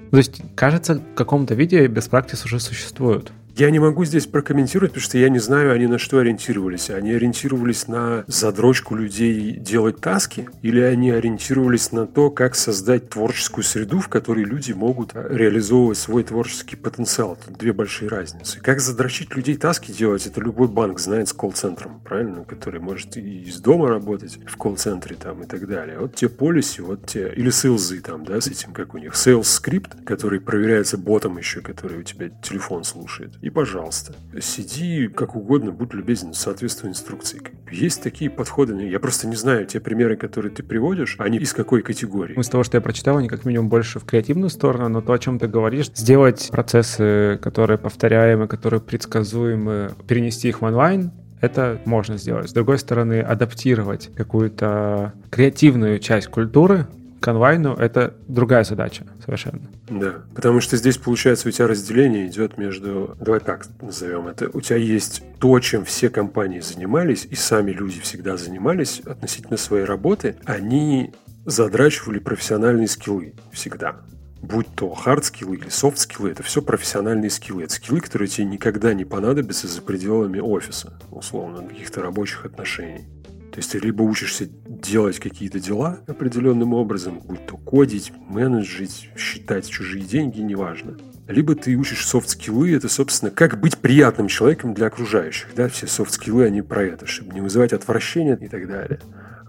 [0.10, 3.33] То есть, кажется, в каком-то виде без практис уже существуют.
[3.58, 6.91] Я не могу здесь прокомментировать, потому что я не знаю, они на что ориентировались.
[6.91, 13.63] Они ориентировались на задрочку людей делать таски, или они ориентировались на то, как создать творческую
[13.63, 17.36] среду, в которой люди могут реализовывать свой творческий потенциал.
[17.43, 18.60] Тут две большие разницы.
[18.60, 22.43] Как задрочить людей таски делать, это любой банк знает с колл-центром, правильно?
[22.43, 25.98] Который может и из дома работать в колл-центре там и так далее.
[25.98, 29.46] Вот те полиси, вот те, или сейлзы там, да, с этим, как у них, sales
[29.46, 35.71] скрипт, который проверяется ботом еще, который у тебя телефон слушает и, пожалуйста, сиди как угодно,
[35.71, 37.41] будь любезен, соответствуй инструкции.
[37.71, 41.81] Есть такие подходы, я просто не знаю, те примеры, которые ты приводишь, они из какой
[41.81, 42.38] категории?
[42.38, 45.19] Из того, что я прочитал, они как минимум больше в креативную сторону, но то, о
[45.19, 52.17] чем ты говоришь, сделать процессы, которые повторяемы, которые предсказуемы, перенести их в онлайн, это можно
[52.17, 52.49] сделать.
[52.49, 56.88] С другой стороны, адаптировать какую-то креативную часть культуры
[57.19, 59.62] к онлайну— это другая задача совершенно.
[59.89, 63.15] Да, потому что здесь, получается, у тебя разделение идет между...
[63.19, 64.49] Давай так назовем это.
[64.53, 69.86] У тебя есть то, чем все компании занимались, и сами люди всегда занимались относительно своей
[69.86, 70.36] работы.
[70.45, 71.13] Они
[71.45, 73.97] задрачивали профессиональные скиллы всегда
[74.41, 77.63] будь то хард скиллы или софт скиллы, это все профессиональные скиллы.
[77.63, 83.08] Это скиллы, которые тебе никогда не понадобятся за пределами офиса, условно, каких-то рабочих отношений.
[83.58, 89.67] То есть ты либо учишься делать какие-то дела определенным образом, будь то кодить, менеджить, считать
[89.67, 90.96] чужие деньги, неважно.
[91.28, 95.56] Либо ты учишь soft skill ы, это, собственно, как быть приятным человеком для окружающих.
[95.56, 95.70] Да?
[95.70, 99.00] Все soft skill ы, они про это, чтобы не вызывать отвращения и так далее.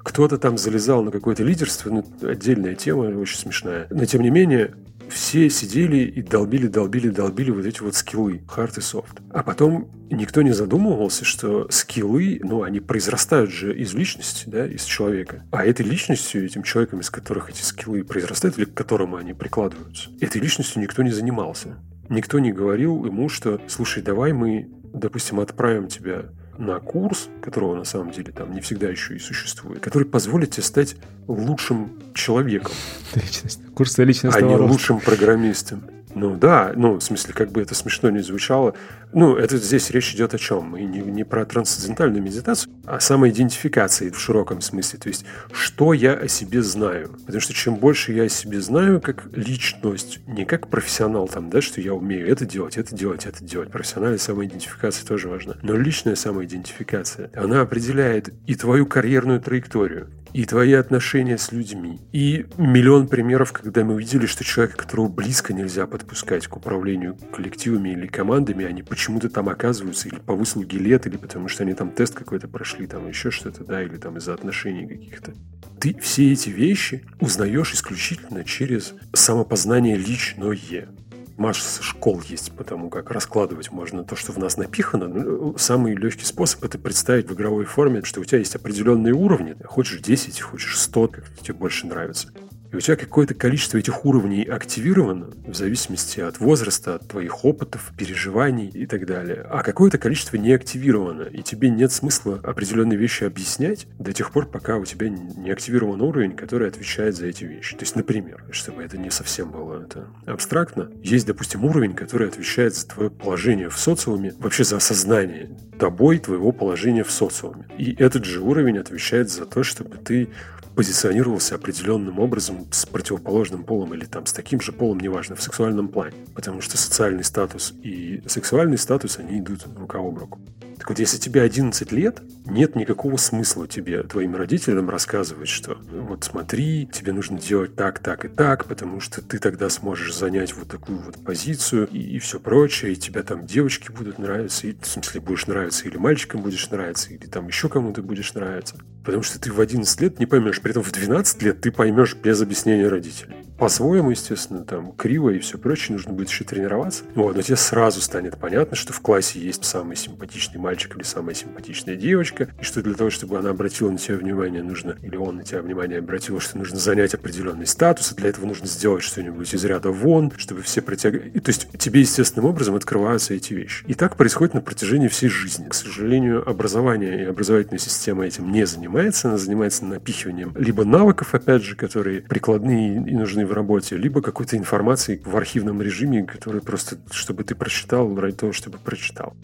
[0.03, 3.89] Кто-то там залезал на какое-то лидерство, ну, отдельная тема, очень смешная.
[3.91, 4.73] Но, тем не менее,
[5.11, 9.21] все сидели и долбили, долбили, долбили вот эти вот skill ы, hard и софт.
[9.31, 14.67] А потом никто не задумывался, что skill ы, ну, они произрастают же из личности, да,
[14.67, 15.45] из человека.
[15.51, 19.35] А этой личностью, этим человеком, из которых эти skill ы произрастают, или к которому они
[19.35, 21.79] прикладываются, этой личностью никто не занимался.
[22.09, 27.85] Никто не говорил ему, что, слушай, давай мы, допустим, отправим тебя на курс, которого на
[27.85, 30.97] самом деле там не всегда еще и существует, который позволит тебе стать
[31.29, 32.73] лучшим человеком.
[33.15, 33.61] Личность.
[33.75, 35.83] Курсы личностного А не лучшим программистом.
[36.15, 38.75] Ну да, ну, в смысле, как бы это смешно не звучало.
[39.13, 40.77] Ну, это здесь речь идет о чем?
[40.77, 44.99] И не, не про трансцендентальную медитацию, а самоидентификации в широком смысле.
[44.99, 47.11] То есть, что я о себе знаю.
[47.25, 51.63] Потому что чем больше я о себе знаю как личность, не как профессионал там, да,
[51.63, 53.71] что я умею это делать, это делать, это делать.
[53.71, 55.57] Профессиональная самоидентификация тоже важна.
[55.63, 62.01] Но личная самоидентификация, она определяет и твою карьерную траекторию, и твои отношения с людьми.
[62.13, 67.91] И миллион примеров, когда мы увидели, что человека, которого близко нельзя подпускать к управлению коллективами
[67.91, 71.91] или командами, они почему-то там оказываются или по выслуге лет, или потому что они там
[71.91, 75.33] тест какой-то прошли, там еще что-то, да, или там из-за отношений каких-то.
[75.81, 80.89] Ты все эти вещи узнаешь исключительно через самопознание личное
[81.37, 85.09] масса школ есть по тому, как раскладывать можно то, что в нас напихано.
[85.09, 89.55] Ну, самый легкий способ это представить в игровой форме, что у тебя есть определенные уровни.
[89.65, 92.33] Хочешь 10, хочешь 100, как тебе больше нравится.
[92.73, 97.93] И у тебя какое-то количество этих уровней активировано в зависимости от возраста, от твоих опытов,
[97.97, 99.47] переживаний и так далее.
[99.49, 101.23] А какое-то количество не активировано.
[101.23, 106.03] И тебе нет смысла определенные вещи объяснять до тех пор, пока у тебя не активирован
[106.03, 107.77] уровень, который отвечает за эти вещи.
[107.77, 112.75] То есть, например, чтобы это не совсем было это абстрактно, есть, допустим, уровень, который отвечает
[112.75, 117.67] за твое положение в социуме, вообще за осознание тобой твоего положения в социуме.
[117.79, 120.29] И этот же уровень отвечает за то, чтобы ты
[120.75, 125.89] позиционировался определенным образом с противоположным полом или там с таким же полом, неважно, в сексуальном
[125.89, 126.15] плане.
[126.35, 130.39] Потому что социальный статус и сексуальный статус, они идут рука об руку.
[130.79, 136.25] Так вот, если тебе 11 лет, нет никакого смысла тебе, твоим родителям рассказывать, что вот
[136.25, 140.69] смотри, тебе нужно делать так, так и так, потому что ты тогда сможешь занять вот
[140.69, 144.87] такую вот позицию и, и все прочее, и тебя там девочки будут нравиться, и, в
[144.87, 148.77] смысле будешь нравиться, или мальчикам будешь нравиться, или там еще кому-то будешь нравиться.
[149.05, 152.15] Потому что ты в 11 лет не поймешь, при этом в 12 лет ты поймешь
[152.15, 153.38] без объяснения родителей.
[153.59, 157.03] По-своему, естественно, там криво и все прочее, нужно будет еще тренироваться.
[157.17, 161.35] Вот, но тебе сразу станет понятно, что в классе есть самый симпатичный мальчик или самая
[161.35, 165.37] симпатичная девочка, и что для того, чтобы она обратила на тебя внимание, нужно, или он
[165.37, 169.53] на тебя внимание обратил, что нужно занять определенный статус, и для этого нужно сделать что-нибудь
[169.53, 171.31] из ряда вон, чтобы все притягивали.
[171.41, 173.85] То есть тебе естественным образом открываются эти вещи.
[173.89, 175.69] И так происходит на протяжении всей жизни.
[175.69, 181.65] К сожалению, образование и образовательная система этим не занимается, она занимается напихиванием либо навыков, опять
[181.65, 186.99] же, которые прикладные и нужны в работе, либо какой-то информации в архивном режиме, который просто,
[187.11, 189.35] чтобы ты прочитал ради того, чтобы прочитал.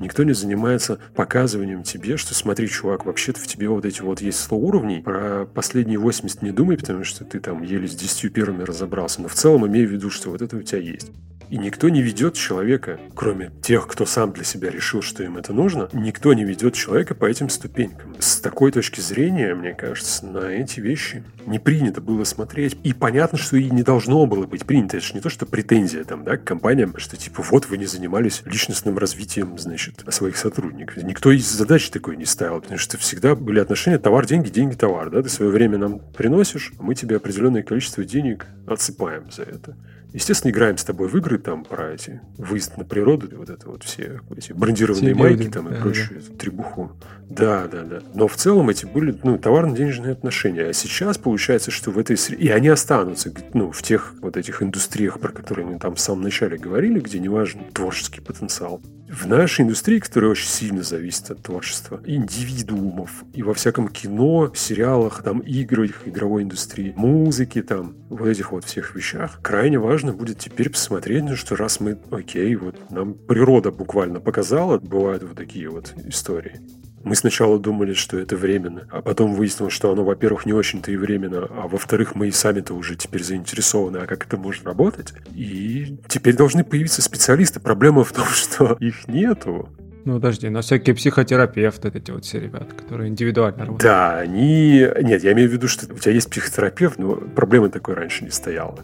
[0.00, 4.40] Никто не занимается показыванием тебе, что смотри, чувак, вообще-то в тебе вот эти вот есть
[4.40, 8.62] 100 уровней, про последние 80 не думай, потому что ты там еле с 10 первыми
[8.62, 11.10] разобрался, но в целом имей в виду, что вот это у тебя есть.
[11.50, 15.52] И никто не ведет человека, кроме тех, кто сам для себя решил, что им это
[15.52, 18.16] нужно, никто не ведет человека по этим ступенькам.
[18.18, 22.76] С такой точки зрения, мне кажется, на эти вещи не принято было смотреть.
[22.82, 24.96] И понятно, что и не должно было быть принято.
[24.96, 27.86] Это же не то, что претензия там, да, к компаниям, что типа вот вы не
[27.86, 31.02] занимались личностным развитием, значит, своих сотрудников.
[31.02, 35.10] Никто из задач такой не ставил, потому что всегда были отношения товар, деньги, деньги, товар,
[35.10, 39.76] да, ты свое время нам приносишь, а мы тебе определенное количество денег отсыпаем за это.
[40.14, 43.82] Естественно, играем с тобой в игры там про эти выезд на природу, вот это вот
[43.82, 46.36] все эти брендированные все майки там да, и прочую да.
[46.38, 46.92] требуху.
[47.28, 47.98] Да, да, да.
[48.14, 50.66] Но в целом эти были ну, товарно-денежные отношения.
[50.66, 52.44] А сейчас получается, что в этой среде...
[52.44, 56.22] И они останутся ну, в тех вот этих индустриях, про которые мы там в самом
[56.22, 58.80] начале говорили, где не важен творческий потенциал.
[59.08, 65.22] В нашей индустрии, которая очень сильно зависит от творчества индивидуумов, и во всяком кино, сериалах,
[65.22, 70.70] там, играх, игровой индустрии, музыке, там, вот этих вот всех вещах, крайне важно будет теперь
[70.70, 75.94] посмотреть, ну, что раз мы, окей, вот нам природа буквально показала, бывают вот такие вот
[76.06, 76.60] истории.
[77.04, 80.96] Мы сначала думали, что это временно, а потом выяснилось, что оно, во-первых, не очень-то и
[80.96, 85.12] временно, а во-вторых, мы и сами-то уже теперь заинтересованы, а как это может работать.
[85.34, 87.60] И теперь должны появиться специалисты.
[87.60, 89.68] Проблема в том, что их нету.
[90.06, 93.82] Ну, подожди, но всякие психотерапевты, эти вот все ребята, которые индивидуально работают.
[93.82, 94.86] Да, они...
[95.02, 98.30] Нет, я имею в виду, что у тебя есть психотерапевт, но проблемы такой раньше не
[98.30, 98.78] стояло.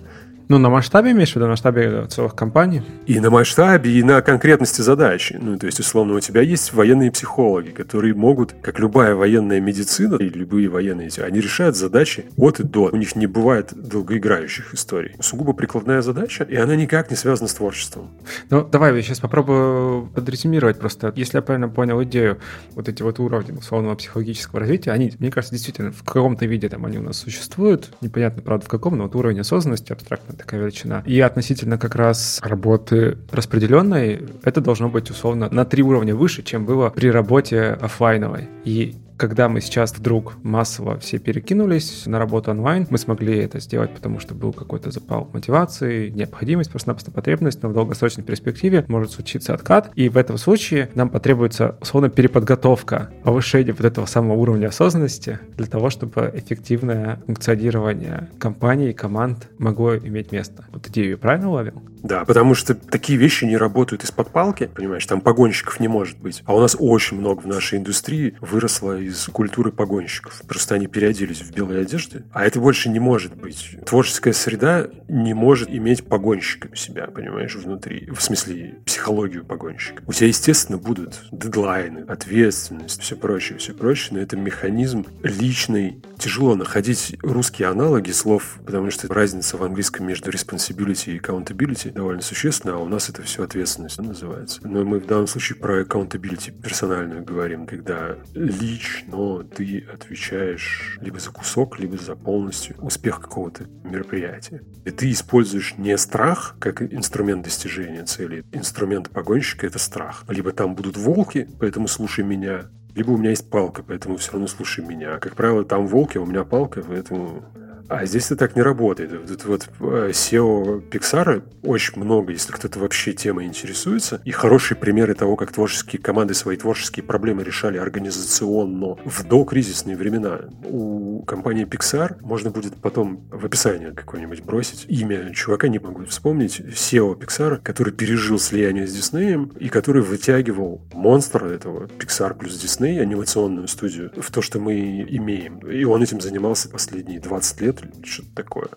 [0.51, 2.83] Ну, на масштабе имеешь в виду, на масштабе целых компаний?
[3.07, 5.39] И на масштабе, и на конкретности задачи.
[5.41, 10.17] Ну, то есть, условно, у тебя есть военные психологи, которые могут, как любая военная медицина
[10.17, 12.91] и любые военные, они решают задачи от и до.
[12.93, 15.15] У них не бывает долгоиграющих историй.
[15.21, 18.11] Сугубо прикладная задача, и она никак не связана с творчеством.
[18.51, 21.13] Ну, давай я сейчас попробую подрезюмировать просто.
[21.15, 22.41] Если я правильно понял идею,
[22.75, 26.85] вот эти вот уровни условного психологического развития, они, мне кажется, действительно в каком-то виде там
[26.87, 27.95] они у нас существуют.
[28.01, 31.03] Непонятно, правда, в каком, но вот уровень осознанности абстрактно такая величина.
[31.07, 36.65] И относительно как раз работы распределенной, это должно быть условно на три уровня выше, чем
[36.65, 38.49] было при работе офлайновой.
[38.65, 43.95] И когда мы сейчас вдруг массово все перекинулись на работу онлайн, мы смогли это сделать,
[43.95, 49.53] потому что был какой-то запал мотивации, необходимость, просто-напросто потребность, но в долгосрочной перспективе может случиться
[49.53, 49.91] откат.
[49.95, 55.67] И в этом случае нам потребуется, условно, переподготовка, повышение вот этого самого уровня осознанности для
[55.67, 60.65] того, чтобы эффективное функционирование компании и команд могло иметь место.
[60.73, 61.83] Вот идею правильно уловил?
[62.03, 66.43] Да, потому что такие вещи не работают из-под палки, понимаешь, там погонщиков не может быть.
[66.47, 70.43] А у нас очень много в нашей индустрии выросло из культуры погонщиков.
[70.47, 73.77] Просто они переоделись в белые одежды, а это больше не может быть.
[73.87, 78.09] Творческая среда не может иметь погонщика у себя, понимаешь, внутри.
[78.11, 80.03] В смысле, психологию погонщика.
[80.07, 86.03] У тебя, естественно, будут дедлайны, ответственность, все прочее, все прочее, но это механизм личный.
[86.19, 92.23] Тяжело находить русские аналоги слов, потому что разница в английском между responsibility и accountability довольно
[92.23, 94.61] существенно, а у нас это все ответственность называется.
[94.65, 99.00] Но мы в данном случае про accountability персональную говорим, когда лично
[99.45, 104.63] ты отвечаешь либо за кусок, либо за полностью успех какого-то мероприятия.
[104.85, 108.45] И ты используешь не страх как инструмент достижения цели.
[108.53, 110.25] Инструмент погонщика— это страх.
[110.29, 114.47] Либо там будут волки, поэтому слушай меня, либо у меня есть палка, поэтому все равно
[114.47, 115.19] слушай меня.
[115.19, 117.45] Как правило, там волки, а у меня палка, поэтому
[117.91, 119.11] А здесь это так не работает.
[119.11, 124.23] Вот, вот э, SEO Pixar очень много, если кто-то вообще темой интересуется.
[124.25, 130.43] И хорошие примеры того, как творческие команды свои творческие проблемы решали организационно в докризисные времена.
[130.63, 136.61] У компании Pixar можно будет потом в описании какое-нибудь бросить имя чувака, не могу вспомнить,
[136.61, 143.01] SEO Pixar, который пережил слияние с Диснеем и который вытягивал монстра этого Pixar плюс Disney,
[143.01, 145.59] анимационную студию, в то, что мы имеем.
[145.69, 148.69] И он этим занимался последние 20 лет, что-то такое.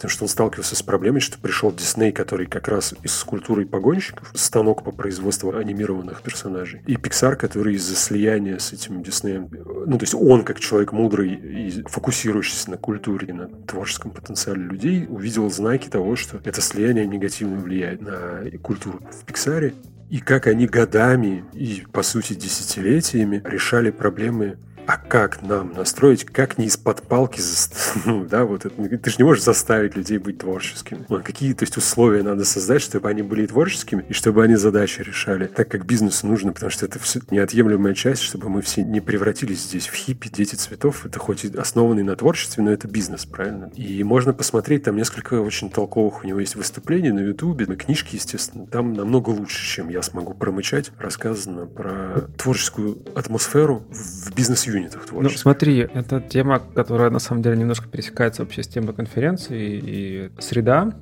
[0.00, 4.32] Потому что он сталкивался с проблемой, что пришел Дисней, который как раз из культуры погонщиков,
[4.34, 10.04] станок по производству анимированных персонажей, и Pixar, который из-за слияния с этим Диснеем, ну, то
[10.04, 15.50] есть он, как человек мудрый и фокусирующийся на культуре и на творческом потенциале людей, увидел
[15.50, 19.74] знаки того, что это слияние негативно влияет на культуру в Пиксаре,
[20.08, 24.56] и как они годами и, по сути, десятилетиями решали проблемы
[24.90, 27.40] а как нам настроить, как не из-под палки,
[28.06, 31.06] ну, да, вот это, ты же не можешь заставить людей быть творческими.
[31.08, 35.02] Ну, какие, то есть, условия надо создать, чтобы они были творческими и чтобы они задачи
[35.02, 39.00] решали так, как бизнесу нужно, потому что это все неотъемлемая часть, чтобы мы все не
[39.00, 41.06] превратились здесь в хиппи, дети цветов.
[41.06, 43.70] Это хоть и основанный на творчестве, но это бизнес, правильно?
[43.76, 48.16] И можно посмотреть, там несколько очень толковых у него есть выступлений на Ютубе, на книжке,
[48.16, 48.66] естественно.
[48.66, 55.38] Там намного лучше, чем я смогу промычать, рассказано про творческую атмосферу в бизнес-юните юнитах творческих.
[55.38, 60.30] Ну, смотри, это тема, которая на самом деле немножко пересекается вообще с темой конференции и
[60.38, 60.92] среда,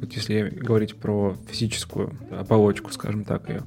[0.00, 3.62] вот если говорить про физическую оболочку, скажем так, ее,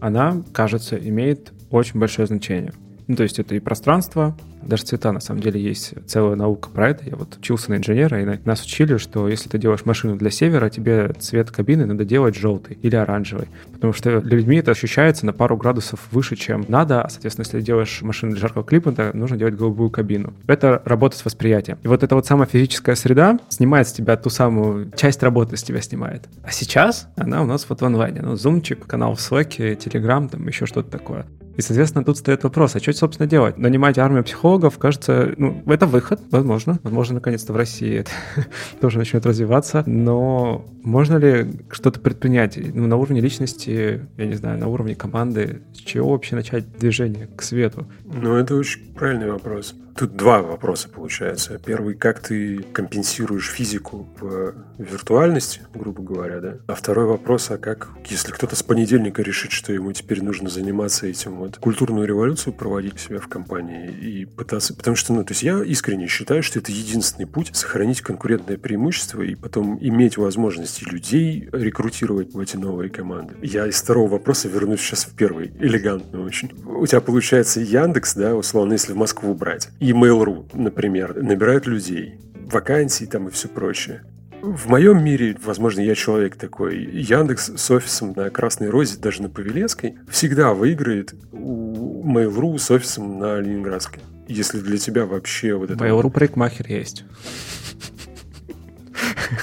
[0.00, 2.72] она, кажется, имеет очень большое значение.
[3.06, 6.90] Ну, то есть это и пространство, даже цвета, на самом деле, есть целая наука про
[6.90, 7.04] это.
[7.04, 10.70] Я вот учился на инженера, и нас учили, что если ты делаешь машину для севера,
[10.70, 13.48] тебе цвет кабины надо делать желтый или оранжевый.
[13.72, 17.02] Потому что для людьми это ощущается на пару градусов выше, чем надо.
[17.02, 20.34] А, соответственно, если ты делаешь машину для жаркого климата, нужно делать голубую кабину.
[20.46, 21.78] Это работа с восприятием.
[21.82, 25.62] И вот эта вот самая физическая среда снимает с тебя ту самую часть работы с
[25.62, 26.28] тебя снимает.
[26.44, 28.20] А сейчас она у нас вот в онлайне.
[28.22, 31.26] Ну, зумчик, канал в Slack, Telegram, там еще что-то такое.
[31.56, 33.58] И, соответственно, тут стоит вопрос, а что, собственно, делать?
[33.58, 36.78] Нанимать армию психологов, кажется, ну, это выход, возможно.
[36.82, 38.10] Возможно, наконец-то в России это
[38.80, 39.82] тоже начнет развиваться.
[39.86, 45.62] Но можно ли что-то предпринять ну, на уровне личности, я не знаю, на уровне команды?
[45.74, 47.86] С чего вообще начать движение к свету?
[48.04, 49.74] Ну, это очень правильный вопрос.
[49.96, 51.60] Тут два вопроса получается.
[51.64, 56.56] Первый, как ты компенсируешь физику в виртуальности, грубо говоря, да?
[56.66, 61.06] А второй вопрос, а как, если кто-то с понедельника решит, что ему теперь нужно заниматься
[61.06, 64.74] этим, вот, культурную революцию проводить себя в компании и пытаться...
[64.74, 69.22] Потому что, ну, то есть я искренне считаю, что это единственный путь сохранить конкурентное преимущество
[69.22, 73.34] и потом иметь возможности людей рекрутировать в эти новые команды.
[73.42, 76.50] Я из второго вопроса вернусь сейчас в первый, элегантно очень.
[76.64, 82.14] У тебя получается Яндекс, да, условно, если в Москву брать и Mail.ru, например, набирают людей,
[82.46, 84.04] вакансии там и все прочее.
[84.40, 89.28] В моем мире, возможно, я человек такой, Яндекс с офисом на Красной Розе, даже на
[89.28, 94.00] Павелецкой, всегда выиграет у Mail.ru с офисом на Ленинградской.
[94.28, 95.84] Если для тебя вообще вот это...
[95.84, 97.04] Mail.ru парикмахер есть.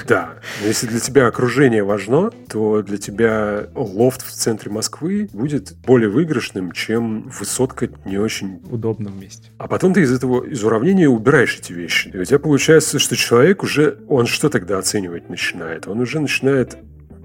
[0.06, 0.34] Да.
[0.64, 6.72] Если для тебя окружение важно, то для тебя лофт в центре Москвы будет более выигрышным,
[6.72, 9.50] чем высотка не очень удобном месте.
[9.58, 12.08] А потом ты из этого, из уравнения убираешь эти вещи.
[12.12, 15.86] И у тебя получается, что человек уже, он что тогда оценивать начинает?
[15.86, 16.76] Он уже начинает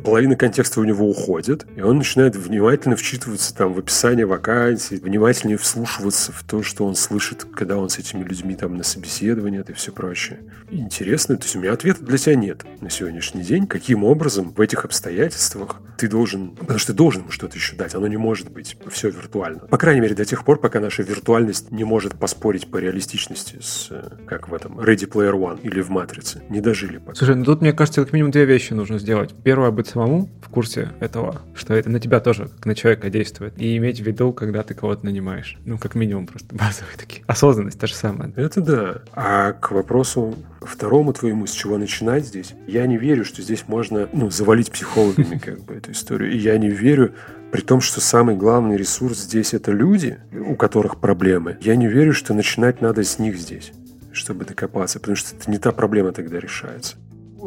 [0.06, 5.58] половина контекста у него уходит, и он начинает внимательно вчитываться там в описание вакансий, внимательнее
[5.58, 9.74] вслушиваться в то, что он слышит, когда он с этими людьми там на собеседовании и
[9.74, 10.40] все прочее.
[10.70, 13.66] Интересно, то есть у меня ответа для тебя нет на сегодняшний день.
[13.66, 17.96] Каким образом в этих обстоятельствах ты должен, потому что ты должен ему что-то еще дать,
[17.96, 19.62] оно не может быть все виртуально.
[19.62, 23.90] По крайней мере, до тех пор, пока наша виртуальность не может поспорить по реалистичности с,
[24.28, 26.44] как в этом, Ready Player One или в Матрице.
[26.50, 27.16] Не дожили пока.
[27.16, 29.34] Слушай, ну тут, мне кажется, как минимум две вещи нужно сделать.
[29.44, 33.54] Первое, быть самому в курсе этого, что это на тебя тоже, как на человека действует.
[33.58, 35.58] И иметь в виду, когда ты кого-то нанимаешь.
[35.66, 37.24] Ну, как минимум просто базовые такие.
[37.28, 38.34] Осознанность та же самая.
[38.36, 39.02] Это да.
[39.14, 44.10] А к вопросу второму твоему, с чего начинать здесь, я не верю, что здесь можно,
[44.12, 46.32] ну, завалить психологами как бы эту историю.
[46.32, 47.14] И я не верю,
[47.52, 51.58] при том, что самый главный ресурс здесь это люди, у которых проблемы.
[51.62, 53.72] Я не верю, что начинать надо с них здесь
[54.12, 56.96] чтобы докопаться, потому что это не та проблема тогда решается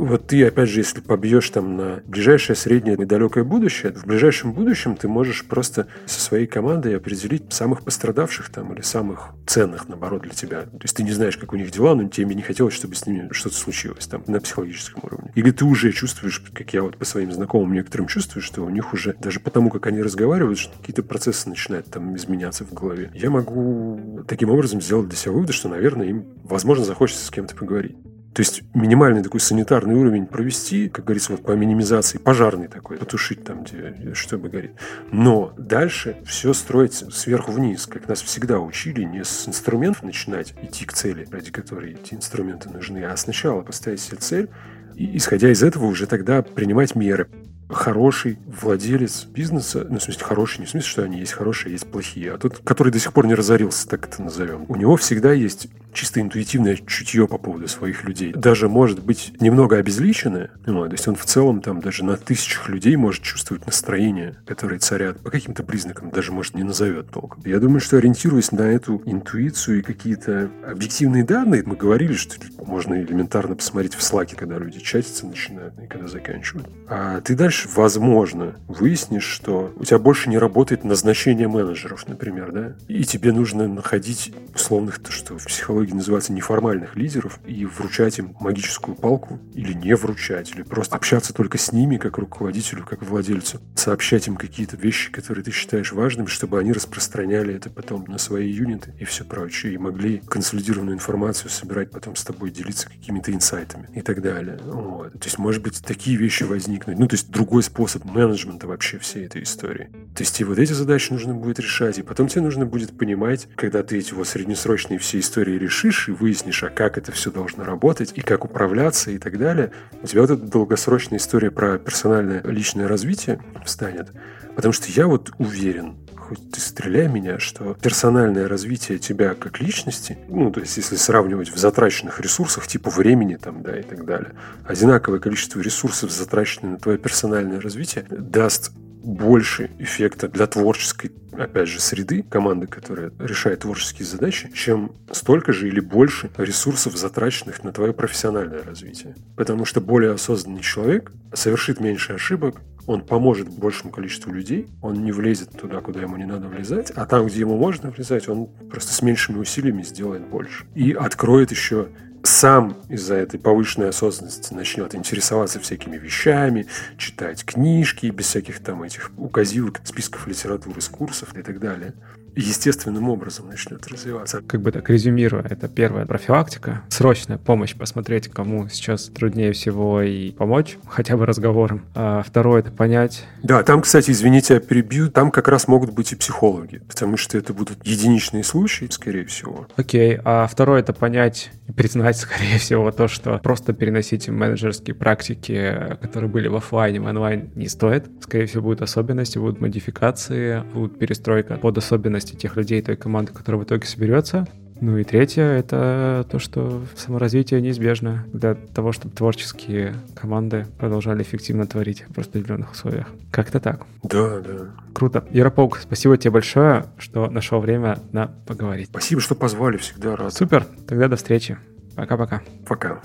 [0.05, 4.53] вот ты, опять же, если побьешь там на ближайшее, среднее и далекое будущее, в ближайшем
[4.53, 10.23] будущем ты можешь просто со своей командой определить самых пострадавших там или самых ценных, наоборот,
[10.23, 10.63] для тебя.
[10.63, 13.07] То есть ты не знаешь, как у них дела, но тебе не хотелось, чтобы с
[13.07, 15.33] ними что-то случилось там на психологическом уровне.
[15.35, 18.93] Или ты уже чувствуешь, как я вот по своим знакомым некоторым чувствую, что у них
[18.93, 23.11] уже даже потому, как они разговаривают, что какие-то процессы начинают там изменяться в голове.
[23.15, 27.55] Я могу таким образом сделать для себя выводы, что, наверное, им, возможно, захочется с кем-то
[27.55, 27.97] поговорить.
[28.39, 33.43] То есть минимальный такой санитарный уровень провести, как говорится, вот по минимизации, пожарный такой, потушить
[33.43, 34.75] там, где что-то горит.
[35.11, 40.85] Но дальше все строить сверху вниз, как нас всегда учили, не с инструментов начинать идти
[40.85, 44.49] к цели, ради которой эти инструменты нужны, а сначала поставить себе цель,
[44.95, 47.29] и, исходя из этого, уже тогда принимать меры
[47.69, 51.91] хороший владелец бизнеса, ну, в смысле, хороший, не в смысле, что они есть хорошие, есть
[51.91, 55.33] плохие, а тот, который до сих пор не разорился, так это назовем, у него всегда
[55.33, 58.33] есть чисто интуитивное чутье по поводу своих людей.
[58.33, 62.69] Даже может быть немного обезличенное, ну, то есть он в целом там даже на тысячах
[62.69, 67.43] людей может чувствовать настроение, которые царят по каким-то признакам, даже может не назовет толком.
[67.45, 72.95] Я думаю, что ориентируясь на эту интуицию и какие-то объективные данные, мы говорили, что можно
[72.95, 76.69] элементарно посмотреть в слаке, когда люди чатятся начинают и когда заканчивают.
[76.89, 82.75] А ты дальше, возможно, выяснишь, что у тебя больше не работает назначение менеджеров, например, да,
[82.89, 88.37] и тебе нужно находить условных, то, что в психологии называется неформальных лидеров, и вручать им
[88.41, 93.61] магическую палку, или не вручать, или просто общаться только с ними, как руководителю, как владельцу,
[93.75, 98.51] сообщать им какие-то вещи, которые ты считаешь важными, чтобы они распространяли это потом на свои
[98.51, 103.89] юниты и все прочее, и могли консолидированную информацию собирать потом с тобой, делиться какими-то инсайтами
[103.95, 104.59] и так далее.
[104.65, 105.13] Вот.
[105.15, 106.99] То есть, может быть, такие вещи возникнуть.
[106.99, 109.89] Ну, то есть, друг другой способ менеджмента вообще всей этой истории.
[110.15, 113.49] То есть и вот эти задачи нужно будет решать, и потом тебе нужно будет понимать,
[113.57, 117.63] когда ты эти вот среднесрочные все истории решишь и выяснишь, а как это все должно
[117.63, 119.71] работать, и как управляться и так далее,
[120.03, 124.09] у тебя вот эта долгосрочная история про персональное личное развитие встанет.
[124.57, 130.17] Потому что я вот уверен, хоть ты стреляй меня, что персональное развитие тебя как личности,
[130.29, 134.33] ну, то есть если сравнивать в затраченных ресурсах, типа времени там, да, и так далее,
[134.67, 138.73] одинаковое количество ресурсов, затраченных на твое персональное развитие, даст
[139.03, 145.69] больше эффекта для творческой, опять же, среды, команды, которая решает творческие задачи, чем столько же
[145.69, 149.15] или больше ресурсов, затраченных на твое профессиональное развитие.
[149.37, 155.13] Потому что более осознанный человек совершит меньше ошибок, он поможет большему количеству людей, он не
[155.13, 158.95] влезет туда, куда ему не надо влезать, а там, где ему можно влезать, он просто
[158.95, 160.65] с меньшими усилиями сделает больше.
[160.75, 161.89] И откроет еще
[162.23, 166.67] сам из-за этой повышенной осознанности начнет интересоваться всякими вещами,
[166.97, 171.95] читать книжки без всяких там этих указивок, списков литературы с курсов и так далее
[172.41, 174.43] естественным образом начнет развиваться.
[174.47, 180.31] Как бы так резюмируя, это первая профилактика, срочная помощь, посмотреть, кому сейчас труднее всего и
[180.31, 181.85] помочь, хотя бы разговором.
[181.95, 183.25] А второе— это понять...
[183.43, 187.37] Да, там, кстати, извините, я перебью, там как раз могут быть и психологи, потому что
[187.37, 189.67] это будут единичные случаи, скорее всего.
[189.77, 195.99] Окей, а второе— это понять и признать, скорее всего, то, что просто переносить менеджерские практики,
[196.01, 198.07] которые были в офлайне, в онлайн, не стоит.
[198.21, 203.33] Скорее всего, будут особенности, будут модификации, будут перестройка под особенности возможности тех людей, той команды,
[203.33, 204.47] которая в итоге соберется.
[204.81, 211.67] Ну и третье— это то, что саморазвитие неизбежно для того, чтобы творческие команды продолжали эффективно
[211.67, 213.09] творить в определенных условиях.
[213.33, 213.87] Как-то так.
[214.05, 214.71] Да, да.
[214.95, 215.25] Круто.
[215.33, 218.89] Ярополк, спасибо тебе большое, что нашел время на поговорить.
[218.89, 220.33] Спасибо, что позвали, всегда рад.
[220.33, 220.65] Супер.
[220.87, 221.59] Тогда до встречи.
[221.97, 222.43] Пока-пока.
[222.65, 223.01] Пока.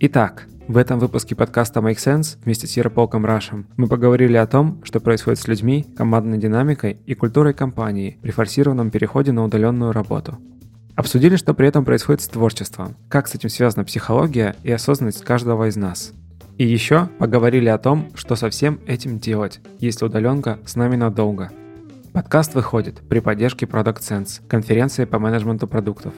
[0.00, 4.80] Итак, в этом выпуске подкаста Make Sense вместе с Ярополком Рашем мы поговорили о том,
[4.84, 10.38] что происходит с людьми, командной динамикой и культурой компании при форсированном переходе на удаленную работу.
[10.94, 15.68] Обсудили, что при этом происходит с творчеством, как с этим связана психология и осознанность каждого
[15.68, 16.12] из нас.
[16.58, 21.50] И еще поговорили о том, что со всем этим делать, если удаленка с нами надолго.
[22.12, 26.14] Подкаст выходит при поддержке Product Sense, конференции по менеджменту продуктов.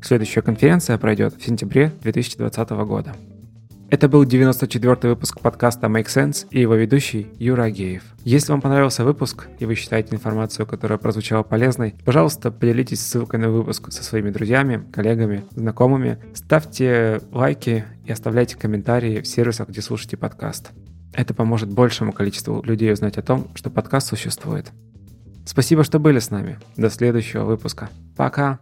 [0.00, 3.14] Следующая конференция пройдет в сентябре 2020 года.
[3.90, 8.02] Это был 94-й выпуск подкаста Make Sense и его ведущий Юра Агеев.
[8.24, 13.50] Если вам понравился выпуск и вы считаете информацию, которая прозвучала полезной, пожалуйста, поделитесь ссылкой на
[13.50, 20.16] выпуск со своими друзьями, коллегами, знакомыми, ставьте лайки и оставляйте комментарии в сервисах, где слушаете
[20.16, 20.70] подкаст.
[21.12, 24.72] Это поможет большему количеству людей узнать о том, что подкаст существует.
[25.44, 26.58] Спасибо, что были с нами.
[26.76, 27.90] До следующего выпуска.
[28.16, 28.58] Пока!